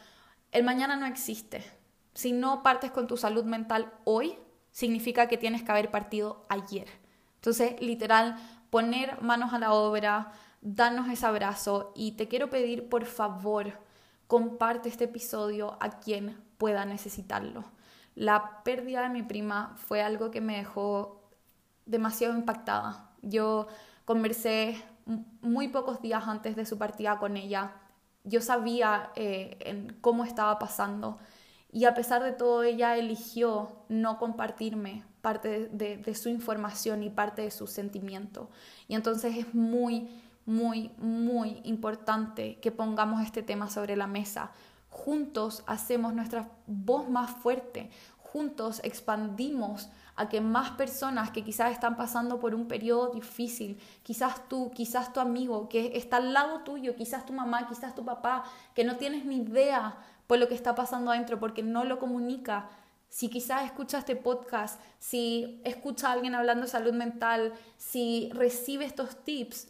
el 0.55 0.63
mañana 0.63 0.97
no 0.97 1.05
existe. 1.05 1.63
Si 2.15 2.33
no 2.33 2.63
partes 2.63 2.93
con 2.93 3.09
tu 3.09 3.17
salud 3.17 3.45
mental 3.45 3.93
hoy, 4.05 4.39
significa 4.71 5.27
que 5.27 5.37
tienes 5.37 5.65
que 5.65 5.71
haber 5.73 5.91
partido 5.91 6.47
ayer. 6.49 6.89
Entonces, 7.35 7.75
literal, 7.81 8.37
poner 8.71 9.21
manos 9.21 9.53
a 9.53 9.59
la 9.59 9.73
obra, 9.73 10.33
darnos 10.63 11.09
ese 11.11 11.27
abrazo 11.27 11.93
y 11.97 12.13
te 12.13 12.29
quiero 12.29 12.51
pedir, 12.51 12.89
por 12.89 13.05
favor, 13.05 13.79
comparte 14.29 14.89
este 14.89 15.05
episodio 15.05 15.77
a 15.81 15.99
quien 15.99 16.41
pueda 16.57 16.85
necesitarlo. 16.85 17.65
La 18.15 18.63
pérdida 18.63 19.03
de 19.03 19.09
mi 19.09 19.25
prima 19.25 19.75
fue 19.77 20.03
algo 20.03 20.31
que 20.31 20.41
me 20.41 20.57
dejó 20.57 21.31
demasiado 21.85 22.35
impactada. 22.37 23.11
Yo 23.23 23.67
conversé 24.05 24.81
muy 25.41 25.67
pocos 25.67 26.01
días 26.01 26.29
antes 26.29 26.55
de 26.55 26.65
su 26.65 26.79
partida 26.79 27.19
con 27.19 27.37
ella. 27.37 27.73
Yo 28.25 28.41
sabía 28.41 29.11
eh, 29.15 29.93
cómo 30.01 30.25
estaba 30.25 30.59
pasando 30.59 31.19
y 31.75 31.87
a 31.87 31.95
pesar 31.95 32.23
de 32.23 32.31
todo, 32.31 32.63
ella 32.63 32.97
eligió 32.97 33.73
no 33.89 34.17
compartirme 34.19 35.03
parte 35.21 35.69
de, 35.73 36.15
su 36.15 36.29
información 36.29 37.03
y 37.03 37.11
parte 37.11 37.43
de 37.43 37.51
su 37.51 37.67
sentimiento. 37.67 38.49
Y 38.87 38.95
entonces 38.95 39.37
es 39.37 39.55
muy, 39.55 40.09
muy, 40.47 40.93
muy 40.99 41.61
importante 41.65 42.61
que 42.61 42.71
pongamos 42.71 43.23
este 43.23 43.43
tema 43.43 43.69
sobre 43.71 43.97
la 43.97 44.07
mesa. 44.07 44.53
Juntos 44.89 45.65
hacemos 45.67 46.15
nuestra 46.15 46.49
voz 46.69 47.09
más 47.11 47.33
fuerte, 47.33 47.91
juntos 48.19 48.81
expandimos 48.85 49.89
a 50.17 50.29
que 50.29 50.41
más 50.41 50.71
personas 50.73 51.31
que 51.31 51.43
quizás 51.43 51.73
están 51.73 51.97
pasando 51.97 52.39
por 52.39 52.55
un 52.55 52.69
periodo 52.69 53.11
difícil, 53.11 53.81
quizás 54.03 54.49
tú, 54.49 54.71
quizás 54.73 55.13
tu 55.13 55.21
amigo 55.21 55.69
que 55.69 55.97
está 55.97 56.19
al 56.19 56.33
lado 56.33 56.61
tuyo, 56.61 56.95
quizás 56.95 57.27
tu 57.27 57.33
mamá, 57.33 57.67
quizás 57.69 57.95
tu 57.95 58.05
papá, 58.05 58.45
que 58.75 58.85
no 58.85 58.97
tienes 58.97 59.25
ni 59.25 59.39
idea 59.39 59.97
por 60.27 60.39
lo 60.39 60.49
que 60.49 60.55
está 60.55 60.75
pasando 60.75 61.11
adentro 61.11 61.39
porque 61.41 61.63
no 61.63 61.85
lo 61.85 61.99
comunica. 61.99 62.69
Si 63.09 63.29
quizás 63.29 63.65
escucha 63.65 63.99
este 63.99 64.17
podcast, 64.17 64.81
si 64.99 65.61
escucha 65.65 66.09
a 66.09 66.13
alguien 66.13 66.35
hablando 66.35 66.63
de 66.65 66.71
salud 66.71 66.93
mental, 66.93 67.53
si 67.77 68.31
recibe 68.33 68.85
estos 68.85 69.23
tips, 69.25 69.69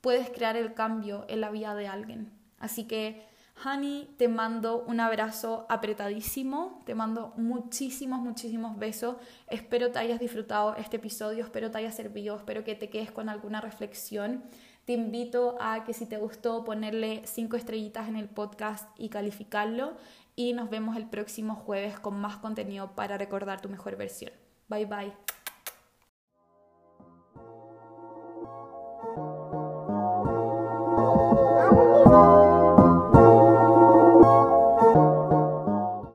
puedes 0.00 0.30
crear 0.30 0.56
el 0.56 0.74
cambio 0.74 1.24
en 1.28 1.40
la 1.40 1.50
vida 1.50 1.74
de 1.74 1.88
alguien. 1.88 2.32
Así 2.58 2.84
que, 2.84 3.26
Honey, 3.64 4.14
te 4.18 4.28
mando 4.28 4.84
un 4.84 5.00
abrazo 5.00 5.64
apretadísimo, 5.70 6.82
te 6.84 6.94
mando 6.94 7.32
muchísimos, 7.36 8.20
muchísimos 8.20 8.78
besos. 8.78 9.16
Espero 9.48 9.90
te 9.90 9.98
hayas 9.98 10.20
disfrutado 10.20 10.74
este 10.76 10.96
episodio, 10.96 11.44
espero 11.44 11.70
te 11.70 11.78
haya 11.78 11.90
servido, 11.90 12.36
espero 12.36 12.64
que 12.64 12.74
te 12.74 12.90
quedes 12.90 13.10
con 13.10 13.30
alguna 13.30 13.62
reflexión. 13.62 14.44
Te 14.84 14.92
invito 14.92 15.56
a 15.58 15.84
que 15.84 15.94
si 15.94 16.06
te 16.06 16.18
gustó 16.18 16.64
ponerle 16.64 17.22
cinco 17.24 17.56
estrellitas 17.56 18.08
en 18.08 18.16
el 18.16 18.28
podcast 18.28 18.88
y 18.98 19.08
calificarlo. 19.08 19.96
Y 20.36 20.52
nos 20.52 20.68
vemos 20.68 20.96
el 20.96 21.08
próximo 21.08 21.54
jueves 21.56 21.98
con 21.98 22.20
más 22.20 22.36
contenido 22.36 22.94
para 22.94 23.16
recordar 23.16 23.62
tu 23.62 23.70
mejor 23.70 23.96
versión. 23.96 24.32
Bye 24.68 24.84
bye. 24.84 25.35